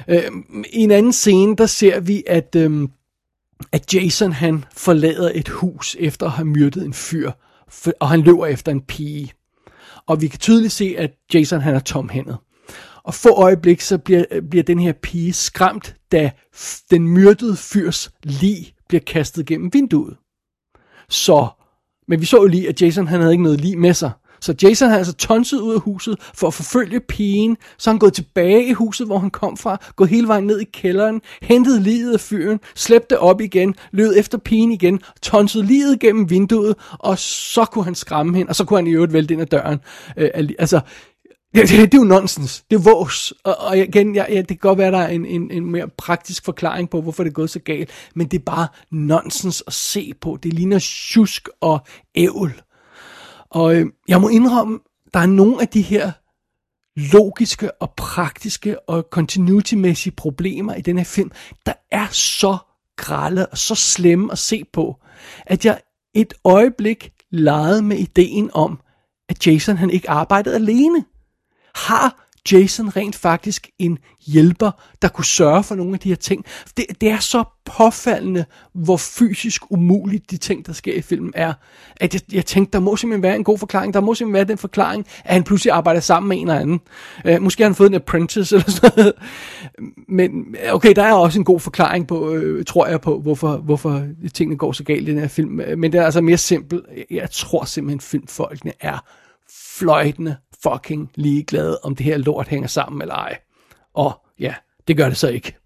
Øh, 0.08 0.32
I 0.74 0.80
en 0.80 0.92
anden 0.92 1.14
scene, 1.14 1.56
der 1.56 1.66
ser 1.66 2.00
vi, 2.00 2.24
at, 2.28 2.56
øh, 2.56 2.88
at 3.72 3.94
Jason 3.94 4.32
han 4.32 4.66
forlader 4.76 5.32
et 5.36 5.50
hus 5.50 5.96
efter 6.00 6.26
at 6.26 6.32
have 6.32 6.46
myrdet 6.46 6.86
en 6.86 6.94
fyr, 6.94 7.32
og 8.00 8.10
han 8.10 8.22
løber 8.22 8.46
efter 8.46 8.72
en 8.72 8.82
pige. 8.82 9.34
Og 10.08 10.22
vi 10.22 10.28
kan 10.28 10.40
tydeligt 10.40 10.74
se, 10.74 10.96
at 10.98 11.12
Jason 11.34 11.62
han 11.62 11.76
er 11.76 11.80
tomhændet. 11.80 12.38
Og 13.04 13.14
få 13.14 13.30
øjeblik, 13.30 13.82
så 13.82 13.98
bliver, 13.98 14.26
øh, 14.32 14.42
bliver 14.50 14.64
den 14.64 14.80
her 14.80 14.94
pige 14.94 15.34
skræmt, 15.34 15.96
da 16.12 16.32
den 16.92 17.08
myrdede 17.08 17.56
fyrs 17.56 18.12
lig 18.24 18.74
bliver 18.88 19.02
kastet 19.08 19.46
gennem 19.46 19.74
vinduet. 19.74 20.18
Så, 21.10 21.48
men 22.08 22.22
vi 22.22 22.26
så 22.26 22.38
jo 22.38 22.48
lige, 22.48 22.70
at 22.70 22.82
Jason 22.82 23.08
han 23.08 23.20
havde 23.20 23.34
ikke 23.34 23.44
noget 23.44 23.62
lig 23.62 23.78
med 23.78 23.94
sig. 23.94 24.12
Så 24.42 24.56
Jason 24.64 24.90
har 24.90 24.98
altså 24.98 25.14
tonset 25.14 25.60
ud 25.60 25.74
af 25.74 25.82
huset 25.82 26.20
for 26.36 26.48
at 26.48 26.54
forfølge 26.54 27.00
pigen. 27.00 27.58
Så 27.78 27.90
han 27.90 28.00
gået 28.00 28.14
tilbage 28.14 28.68
i 28.68 28.74
huset, 28.74 29.08
hvor 29.08 29.20
han 29.20 29.30
kom 29.30 29.58
fra, 29.58 29.78
gået 29.96 30.10
hele 30.10 30.28
vejen 30.28 30.44
ned 30.44 30.60
i 30.60 30.66
kælderen, 30.74 31.22
hentet 31.42 31.82
livet 31.82 32.14
af 32.14 32.20
fyren, 32.20 32.60
slæbte 32.76 33.08
det 33.10 33.18
op 33.18 33.42
igen, 33.42 33.76
løb 33.92 34.12
efter 34.18 34.38
pigen 34.38 34.72
igen, 34.72 35.00
tonset 35.22 35.66
livet 35.66 36.00
gennem 36.00 36.30
vinduet, 36.30 36.76
og 36.92 37.20
så 37.20 37.66
kunne 37.66 37.86
han 37.86 37.96
skræmme 37.96 38.38
hende, 38.38 38.50
og 38.50 38.56
så 38.56 38.66
kunne 38.66 38.78
han 38.78 38.88
i 38.88 38.92
øvrigt 38.92 39.14
vælte 39.14 39.34
ind 39.34 39.42
ad 39.42 39.48
døren. 39.48 39.80
Øh, 40.18 40.30
altså, 40.60 40.82
det, 41.56 41.62
det, 41.70 41.92
det 41.92 41.94
er 41.94 41.98
jo 41.98 42.04
nonsens. 42.04 42.64
Det 42.72 42.76
er 42.76 42.82
vås. 42.82 43.34
Og, 43.44 43.56
og 43.60 43.78
igen, 43.78 44.16
ja, 44.16 44.26
ja, 44.30 44.38
det 44.38 44.48
kan 44.48 44.58
godt 44.58 44.78
være, 44.78 44.92
der 44.92 44.98
er 44.98 45.08
en, 45.08 45.26
en, 45.26 45.52
en 45.52 45.72
mere 45.72 45.88
praktisk 45.98 46.46
forklaring 46.46 46.90
på, 46.90 47.02
hvorfor 47.02 47.24
det 47.24 47.30
er 47.30 47.34
gået 47.34 47.50
så 47.50 47.60
galt. 47.60 47.90
Men 48.16 48.28
det 48.28 48.40
er 48.40 48.44
bare 48.44 48.68
nonsens 48.92 49.64
at 49.68 49.74
se 49.74 50.14
på. 50.22 50.38
Det 50.44 50.54
ligner 50.54 50.80
tjusk 50.80 51.50
og 51.62 51.80
ævl. 52.16 52.62
Og 53.52 53.76
øh, 53.76 53.86
jeg 54.08 54.22
må 54.22 54.30
indrømme, 54.30 54.80
der 55.14 55.20
er 55.20 55.26
nogle 55.26 55.62
af 55.62 55.68
de 55.68 55.82
her 55.82 56.12
logiske 56.96 57.82
og 57.82 57.94
praktiske 57.98 58.90
og 58.90 59.08
continuity-mæssige 59.12 60.16
problemer 60.16 60.74
i 60.74 60.82
den 60.82 60.98
her 60.98 61.06
film, 61.06 61.32
der 61.66 61.74
er 61.92 62.08
så 62.12 62.58
grælde 62.98 63.46
og 63.46 63.58
så 63.58 63.76
slemme 63.76 64.32
at 64.32 64.38
se 64.38 64.64
på, 64.74 64.96
at 65.46 65.66
jeg 65.66 65.82
et 66.14 66.34
øjeblik 66.44 67.12
legede 67.32 67.82
med 67.82 67.98
ideen 67.98 68.50
om, 68.54 68.80
at 69.30 69.48
Jason 69.48 69.78
han 69.78 69.90
ikke 69.90 70.10
arbejdede 70.10 70.56
alene. 70.56 71.06
Har 71.76 72.28
Jason 72.52 72.90
rent 72.90 73.16
faktisk 73.16 73.70
en 73.80 73.98
hjælper, 74.28 74.72
der 75.02 75.08
kunne 75.08 75.26
sørge 75.26 75.64
for 75.64 75.76
nogle 75.76 75.94
af 75.94 76.00
de 76.00 76.10
her 76.10 76.16
ting. 76.16 76.46
Det, 76.78 76.86
det 77.02 77.10
er 77.10 77.20
så 77.20 77.44
påfaldende, 77.66 78.46
hvor 78.74 78.98
fysisk 78.98 79.62
umuligt 79.70 80.32
de 80.32 80.38
ting, 80.38 80.66
der 80.66 80.74
sker 80.74 80.94
i 80.94 81.02
filmen 81.02 81.32
er, 81.36 81.54
at 81.96 82.14
jeg, 82.14 82.22
jeg 82.34 82.46
tænkte, 82.46 82.74
der 82.74 82.80
må 82.80 82.96
simpelthen 82.96 83.24
være 83.24 83.36
en 83.36 83.44
god 83.44 83.58
forklaring. 83.58 83.94
Der 83.94 84.02
må 84.02 84.16
simpelthen 84.16 84.34
være 84.34 84.44
den 84.44 84.58
forklaring, 84.58 85.06
at 85.26 85.34
han 85.34 85.44
pludselig 85.44 85.74
arbejder 85.74 86.02
sammen 86.02 86.30
med 86.30 86.38
en 86.38 86.48
eller 86.48 86.62
anden. 86.62 86.80
Øh, 87.26 87.42
måske 87.42 87.64
har 87.64 87.70
han 87.70 87.76
fået 87.76 87.90
en 87.90 87.96
apprentice 87.96 88.56
eller 88.56 88.72
sådan 88.72 88.92
noget. 88.98 89.14
Men 90.08 90.56
okay, 90.72 90.94
der 90.96 91.04
er 91.04 91.14
også 91.14 91.40
en 91.40 91.46
god 91.46 91.60
forklaring 91.60 92.08
på, 92.08 92.34
øh, 92.34 92.66
tror 92.66 92.88
jeg 92.88 93.02
på, 93.02 93.20
hvorfor, 93.20 93.58
hvorfor 93.58 94.04
tingene 94.34 94.58
går 94.58 94.72
så 94.72 94.84
galt 94.84 95.08
i 95.08 95.12
den 95.12 95.20
her 95.20 95.28
film. 95.28 95.62
Men 95.78 95.92
det 95.92 96.00
er 96.00 96.06
altså 96.06 96.22
mere 96.22 96.38
simpelt. 96.38 96.86
Jeg 97.12 97.32
tror 97.32 97.66
simpelthen, 97.66 98.00
filmfolkene 98.00 98.74
er 98.80 99.06
fløjtende 99.78 100.36
fucking 100.64 101.12
ligeglade, 101.16 101.80
om 101.84 101.96
det 101.96 102.06
her 102.06 102.18
lort 102.18 102.48
hænger 102.48 102.68
sammen 102.68 103.02
eller 103.02 103.16
ej. 103.16 103.40
Og 103.94 104.26
ja, 104.40 104.56
det 104.88 104.98
gør 104.98 105.08
det 105.08 105.18
så 105.18 105.28
ikke. 105.28 105.58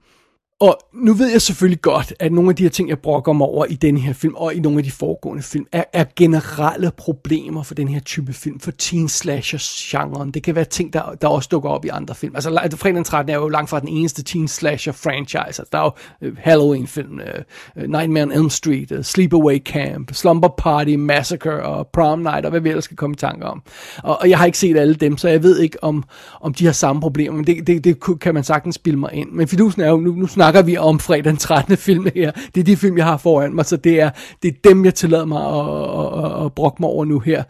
Og 0.60 0.78
nu 0.94 1.13
ved 1.13 1.32
jeg 1.32 1.41
selvfølgelig 1.41 1.82
godt, 1.82 2.13
at 2.20 2.32
nogle 2.32 2.50
af 2.50 2.56
de 2.56 2.63
her 2.63 2.70
ting, 2.70 2.89
jeg 2.89 3.00
brokker 3.00 3.34
mig 3.34 3.48
over 3.48 3.65
i 3.65 3.74
den 3.74 3.98
her 3.98 4.13
film, 4.13 4.36
og 4.36 4.54
i 4.54 4.60
nogle 4.60 4.78
af 4.78 4.84
de 4.84 4.91
foregående 4.91 5.44
film, 5.44 5.65
er, 5.72 5.84
er 5.94 6.06
generelle 6.15 6.91
problemer 6.98 7.63
for 7.63 7.76
den 7.76 7.88
her 7.88 8.00
type 8.00 8.34
film, 8.34 8.60
for 8.60 8.72
teen 8.72 9.10
slasher-genren. 9.10 10.32
Det 10.32 10.44
kan 10.44 10.56
være 10.56 10.65
ting, 10.65 10.94
der, 10.94 11.02
der 11.22 11.28
også 11.28 11.50
dukker 11.52 11.70
op 11.70 11.86
i 11.86 11.88
andre 11.88 12.15
film. 12.15 12.36
Altså, 12.36 12.78
Fredag 12.78 12.96
den 12.96 13.04
13 13.04 13.30
er 13.30 13.36
jo 13.36 13.48
langt 13.48 13.70
fra 13.70 13.80
den 13.80 13.88
eneste 13.88 14.24
teen 14.24 14.48
slasher-franchise. 14.48 15.46
Altså, 15.46 15.63
der 15.72 15.78
er 15.78 15.84
jo 15.84 15.91
øh, 16.28 16.38
Halloween-film, 16.39 17.20
uh, 17.20 17.84
Nightmare 17.84 18.24
on 18.24 18.32
Elm 18.32 18.50
Street, 18.50 18.91
uh, 18.91 19.04
Sleepaway 19.04 19.63
Camp, 19.63 20.13
Slumber 20.13 20.50
Party, 20.58 20.96
Massacre 20.96 21.63
og 21.63 21.88
Prom 21.88 22.20
Night, 22.20 22.46
og 22.46 22.50
hvad 22.50 22.60
vi 22.60 22.70
ellers 22.70 22.84
skal 22.84 22.98
komme 22.98 23.13
i 23.13 23.18
tanke 23.18 23.46
om. 23.46 23.62
Og, 24.04 24.18
og 24.22 24.30
jeg 24.30 24.38
har 24.38 24.46
ikke 24.46 24.58
set 24.58 24.78
alle 24.78 24.96
dem, 24.96 25.18
så 25.18 25.30
jeg 25.30 25.44
ved 25.44 25.60
ikke, 25.60 25.84
om, 25.84 26.04
om 26.41 26.54
de 26.54 26.65
har 26.65 26.72
samme 26.72 27.02
problemer, 27.02 27.36
men 27.36 27.48
det, 27.48 27.68
det, 27.68 27.84
det 27.84 28.20
kan 28.20 28.34
man 28.34 28.44
sagtens 28.44 28.76
spille 28.76 29.00
mig 29.00 29.13
ind. 29.13 29.32
Men 29.32 29.48
fidusen 29.48 29.82
er 29.82 29.89
jo, 29.89 29.98
nu, 29.98 30.12
nu 30.12 30.28
snakker 30.28 30.45
vi 30.66 30.78
om 30.78 31.00
fredag 31.00 31.24
den 31.24 31.38
13. 31.38 31.78
film 31.78 32.08
her. 32.16 32.32
Det 32.56 32.62
er 32.62 32.64
de 32.64 32.78
film, 32.78 32.98
jeg 32.98 33.06
har 33.06 33.18
foran 33.18 33.56
mig, 33.56 33.66
så 33.66 33.78
det 33.78 34.02
er, 34.02 34.10
det 34.44 34.48
er 34.48 34.70
dem, 34.70 34.86
jeg 34.86 34.96
tillader 34.96 35.26
mig 35.26 35.42
at, 35.42 36.26
at, 36.26 36.40
at, 36.40 36.46
at 36.46 36.54
brokke 36.54 36.78
mig 36.80 36.90
over 36.90 37.06
nu 37.06 37.20
her. 37.20 37.44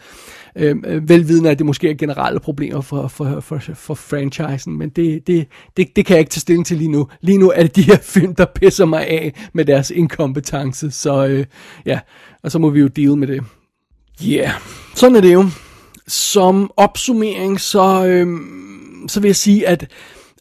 Øhm, 0.57 0.83
øh, 0.87 1.09
velvidende, 1.09 1.49
at 1.49 1.57
det 1.57 1.65
måske 1.65 1.89
er 1.89 1.93
generelle 1.93 2.39
problemer 2.39 2.81
for, 2.81 3.07
for, 3.07 3.39
for, 3.39 3.59
for 3.73 3.93
franchisen, 3.93 4.77
men 4.77 4.89
det, 4.89 5.27
det, 5.27 5.47
det, 5.77 5.95
det 5.95 6.05
kan 6.05 6.13
jeg 6.13 6.19
ikke 6.19 6.29
tage 6.29 6.39
stilling 6.39 6.65
til 6.65 6.77
lige 6.77 6.91
nu. 6.91 7.07
Lige 7.21 7.37
nu 7.37 7.51
er 7.55 7.61
det 7.61 7.75
de 7.75 7.81
her 7.81 7.97
film, 7.97 8.35
der 8.35 8.45
pisser 8.55 8.85
mig 8.85 9.07
af 9.07 9.47
med 9.53 9.65
deres 9.65 9.91
inkompetence, 9.91 10.91
så 10.91 11.25
øh, 11.25 11.45
ja, 11.85 11.99
og 12.43 12.51
så 12.51 12.59
må 12.59 12.69
vi 12.69 12.79
jo 12.79 12.87
deal 12.87 13.17
med 13.17 13.27
det. 13.27 13.43
Ja, 14.21 14.35
yeah. 14.35 14.51
sådan 14.95 15.15
er 15.15 15.21
det 15.21 15.33
jo. 15.33 15.45
Som 16.07 16.71
opsummering, 16.77 17.59
så, 17.59 18.05
øh, 18.07 18.39
så 19.07 19.19
vil 19.19 19.29
jeg 19.29 19.35
sige, 19.35 19.67
at 19.67 19.87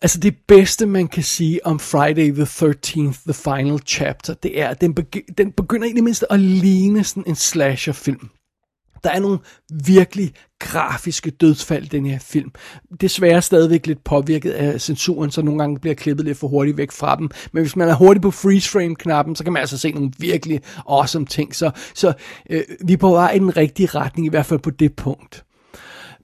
Altså 0.05 0.19
det 0.19 0.37
bedste, 0.49 0.87
man 0.87 1.09
kan 1.09 1.23
sige 1.23 1.67
om 1.67 1.79
Friday 1.79 2.33
the 2.35 2.45
13th, 2.45 3.23
The 3.25 3.35
Final 3.35 3.79
Chapter, 3.87 4.35
det 4.35 4.61
er, 4.61 4.69
at 4.69 4.81
den, 4.81 4.95
begy- 5.01 5.35
den 5.39 5.53
begynder 5.53 5.89
i 5.89 5.93
det 5.93 6.05
mindste 6.05 6.33
at 6.33 6.41
ligne 6.41 7.05
sådan 7.05 7.25
en 7.27 7.35
slasherfilm. 7.35 8.29
Der 9.05 9.11
er 9.11 9.21
nogle 9.21 9.39
virkelig 9.85 10.33
grafiske 10.59 11.31
dødsfald 11.31 11.85
i 11.85 11.89
den 11.89 12.07
her 12.07 12.19
film. 12.19 12.51
Desværre 13.01 13.43
stadigvæk 13.43 13.87
lidt 13.87 14.05
påvirket 14.05 14.51
af 14.51 14.81
censuren, 14.81 15.31
så 15.31 15.43
nogle 15.43 15.59
gange 15.59 15.79
bliver 15.81 15.95
klippet 15.95 16.27
lidt 16.27 16.39
for 16.39 16.49
hurtigt 16.49 16.77
væk 16.77 16.93
fra 16.93 17.17
dem. 17.17 17.31
Men 17.53 17.63
hvis 17.63 17.77
man 17.77 17.89
er 17.89 17.95
hurtig 17.95 18.23
på 18.23 18.31
freeze 18.31 18.71
frame 18.71 18.95
knappen, 18.95 19.37
så 19.37 19.45
kan 19.45 19.53
man 19.53 19.61
altså 19.61 19.79
se 19.79 19.93
nogle 19.93 20.13
virkelig 20.19 20.61
awesome 20.89 21.27
ting. 21.27 21.55
Så, 21.55 21.71
så 21.95 22.13
øh, 22.51 22.63
vi 22.85 22.93
er 22.93 22.97
på 22.97 23.11
vej 23.11 23.31
i 23.31 23.39
den 23.39 23.57
rigtige 23.57 23.87
retning, 23.87 24.27
i 24.27 24.31
hvert 24.31 24.47
fald 24.47 24.61
på 24.61 24.71
det 24.71 24.97
punkt. 24.97 25.45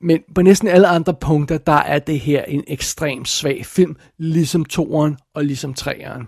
Men 0.03 0.21
på 0.35 0.43
næsten 0.43 0.69
alle 0.69 0.89
andre 0.89 1.15
punkter, 1.15 1.59
der 1.59 1.73
er 1.73 1.99
det 1.99 2.21
her 2.21 2.43
en 2.43 2.65
ekstremt 2.67 3.29
svag 3.29 3.67
film, 3.67 3.97
ligesom 4.19 4.65
toeren 4.65 5.17
og 5.35 5.45
ligesom 5.45 5.75
treeren. 5.75 6.27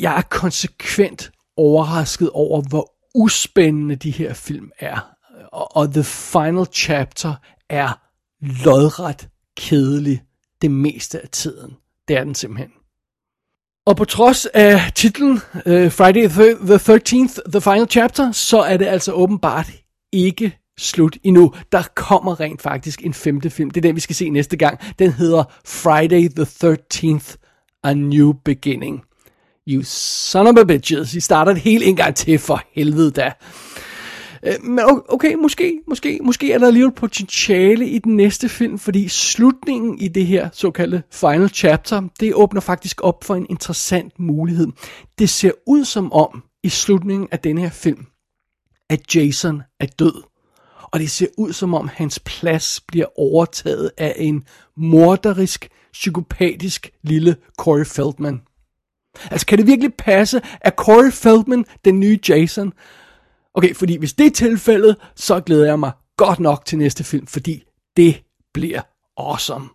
Jeg 0.00 0.16
er 0.16 0.22
konsekvent 0.22 1.30
overrasket 1.56 2.30
over, 2.30 2.62
hvor 2.68 2.92
uspændende 3.14 3.96
de 3.96 4.10
her 4.10 4.34
film 4.34 4.70
er. 4.78 5.10
Og, 5.52 5.76
og 5.76 5.92
The 5.92 6.04
Final 6.04 6.66
Chapter 6.72 7.34
er 7.68 8.00
lodret 8.64 9.28
kedelig 9.56 10.22
det 10.62 10.70
meste 10.70 11.22
af 11.22 11.28
tiden. 11.28 11.76
Det 12.08 12.16
er 12.16 12.24
den 12.24 12.34
simpelthen. 12.34 12.70
Og 13.86 13.96
på 13.96 14.04
trods 14.04 14.46
af 14.46 14.92
titlen 14.94 15.32
uh, 15.32 15.90
Friday 15.90 16.28
the 16.28 16.76
13th, 16.76 17.50
The 17.50 17.60
Final 17.60 17.88
Chapter, 17.90 18.32
så 18.32 18.60
er 18.60 18.76
det 18.76 18.86
altså 18.86 19.12
åbenbart 19.12 19.70
ikke 20.12 20.59
slut 20.80 21.18
endnu. 21.22 21.52
Der 21.72 21.82
kommer 21.94 22.40
rent 22.40 22.62
faktisk 22.62 23.02
en 23.02 23.14
femte 23.14 23.50
film. 23.50 23.70
Det 23.70 23.76
er 23.76 23.88
den, 23.88 23.94
vi 23.94 24.00
skal 24.00 24.16
se 24.16 24.30
næste 24.30 24.56
gang. 24.56 24.78
Den 24.98 25.12
hedder 25.12 25.44
Friday 25.64 26.28
the 26.28 26.44
13th, 26.44 27.36
A 27.84 27.94
New 27.94 28.32
Beginning. 28.32 29.02
You 29.68 29.82
son 29.84 30.46
of 30.46 30.56
a 30.56 30.64
bitches. 30.64 31.14
I 31.14 31.20
starter 31.20 31.52
det 31.52 31.62
hele 31.62 31.84
en 31.84 31.96
gang 31.96 32.14
til, 32.14 32.38
for 32.38 32.62
helvede 32.74 33.10
da. 33.10 33.32
Øh, 34.46 34.54
men 34.64 34.84
okay, 35.08 35.34
måske, 35.34 35.80
måske, 35.88 36.20
måske 36.22 36.52
er 36.52 36.58
der 36.58 36.66
alligevel 36.66 36.92
potentiale 36.92 37.88
i 37.88 37.98
den 37.98 38.16
næste 38.16 38.48
film, 38.48 38.78
fordi 38.78 39.08
slutningen 39.08 39.98
i 39.98 40.08
det 40.08 40.26
her 40.26 40.48
såkaldte 40.52 41.02
final 41.10 41.48
chapter, 41.48 42.08
det 42.20 42.34
åbner 42.34 42.60
faktisk 42.60 43.00
op 43.02 43.24
for 43.24 43.34
en 43.34 43.46
interessant 43.50 44.18
mulighed. 44.18 44.66
Det 45.18 45.30
ser 45.30 45.52
ud 45.66 45.84
som 45.84 46.12
om, 46.12 46.42
i 46.62 46.68
slutningen 46.68 47.28
af 47.30 47.38
den 47.38 47.58
her 47.58 47.70
film, 47.70 48.06
at 48.90 49.14
Jason 49.14 49.62
er 49.80 49.86
død. 49.86 50.29
Og 50.92 51.00
det 51.00 51.10
ser 51.10 51.26
ud 51.38 51.52
som 51.52 51.74
om, 51.74 51.90
hans 51.94 52.18
plads 52.18 52.80
bliver 52.80 53.06
overtaget 53.18 53.90
af 53.98 54.14
en 54.16 54.44
morderisk, 54.76 55.68
psykopatisk 55.92 56.90
lille 57.02 57.36
Corey 57.58 57.84
Feldman. 57.86 58.40
Altså, 59.30 59.46
kan 59.46 59.58
det 59.58 59.66
virkelig 59.66 59.94
passe, 59.94 60.40
at 60.60 60.74
Corey 60.74 61.12
Feldman 61.12 61.64
den 61.84 62.00
nye 62.00 62.18
Jason? 62.28 62.72
Okay, 63.54 63.74
fordi 63.74 63.96
hvis 63.96 64.12
det 64.12 64.26
er 64.26 64.30
tilfældet, 64.30 64.96
så 65.14 65.40
glæder 65.40 65.66
jeg 65.66 65.78
mig 65.78 65.92
godt 66.16 66.40
nok 66.40 66.64
til 66.64 66.78
næste 66.78 67.04
film, 67.04 67.26
fordi 67.26 67.62
det 67.96 68.22
bliver 68.54 68.80
awesome. 69.16 69.68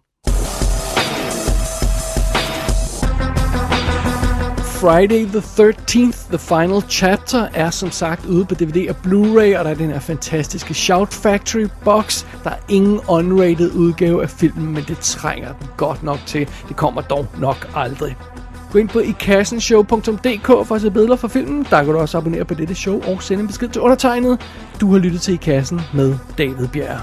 Friday 4.82 5.25
the 5.25 5.39
13th, 5.39 6.14
The 6.29 6.38
Final 6.38 6.81
Chapter, 6.89 7.47
er 7.53 7.69
som 7.69 7.91
sagt 7.91 8.25
ude 8.25 8.45
på 8.45 8.55
DVD 8.55 8.89
og 8.89 8.95
Blu-ray, 9.05 9.57
og 9.59 9.65
der 9.65 9.71
er 9.71 9.73
den 9.73 9.91
her 9.91 9.99
fantastiske 9.99 10.73
Shout 10.73 11.13
Factory 11.13 11.67
box. 11.83 12.25
Der 12.43 12.49
er 12.49 12.57
ingen 12.69 12.99
unrated 13.07 13.71
udgave 13.71 14.23
af 14.23 14.29
filmen, 14.29 14.73
men 14.73 14.83
det 14.88 14.97
trænger 14.97 15.53
den 15.53 15.67
godt 15.77 16.03
nok 16.03 16.19
til. 16.25 16.49
Det 16.67 16.75
kommer 16.75 17.01
dog 17.01 17.27
nok 17.39 17.71
aldrig. 17.75 18.17
Gå 18.71 18.79
ind 18.79 18.89
på 18.89 18.99
ikassenshow.dk 18.99 20.67
for 20.67 20.75
at 20.75 20.81
se 20.81 20.91
billeder 20.91 21.15
fra 21.15 21.27
filmen. 21.27 21.67
Der 21.69 21.83
kan 21.83 21.93
du 21.93 21.99
også 21.99 22.17
abonnere 22.17 22.45
på 22.45 22.53
dette 22.53 22.75
show 22.75 23.01
og 23.01 23.23
sende 23.23 23.41
en 23.41 23.47
besked 23.47 23.69
til 23.69 23.81
undertegnet. 23.81 24.41
Du 24.81 24.91
har 24.91 24.99
lyttet 24.99 25.21
til 25.21 25.33
I 25.33 25.38
Kassen 25.38 25.81
med 25.93 26.15
David 26.38 26.67
Bjerg. 26.67 27.01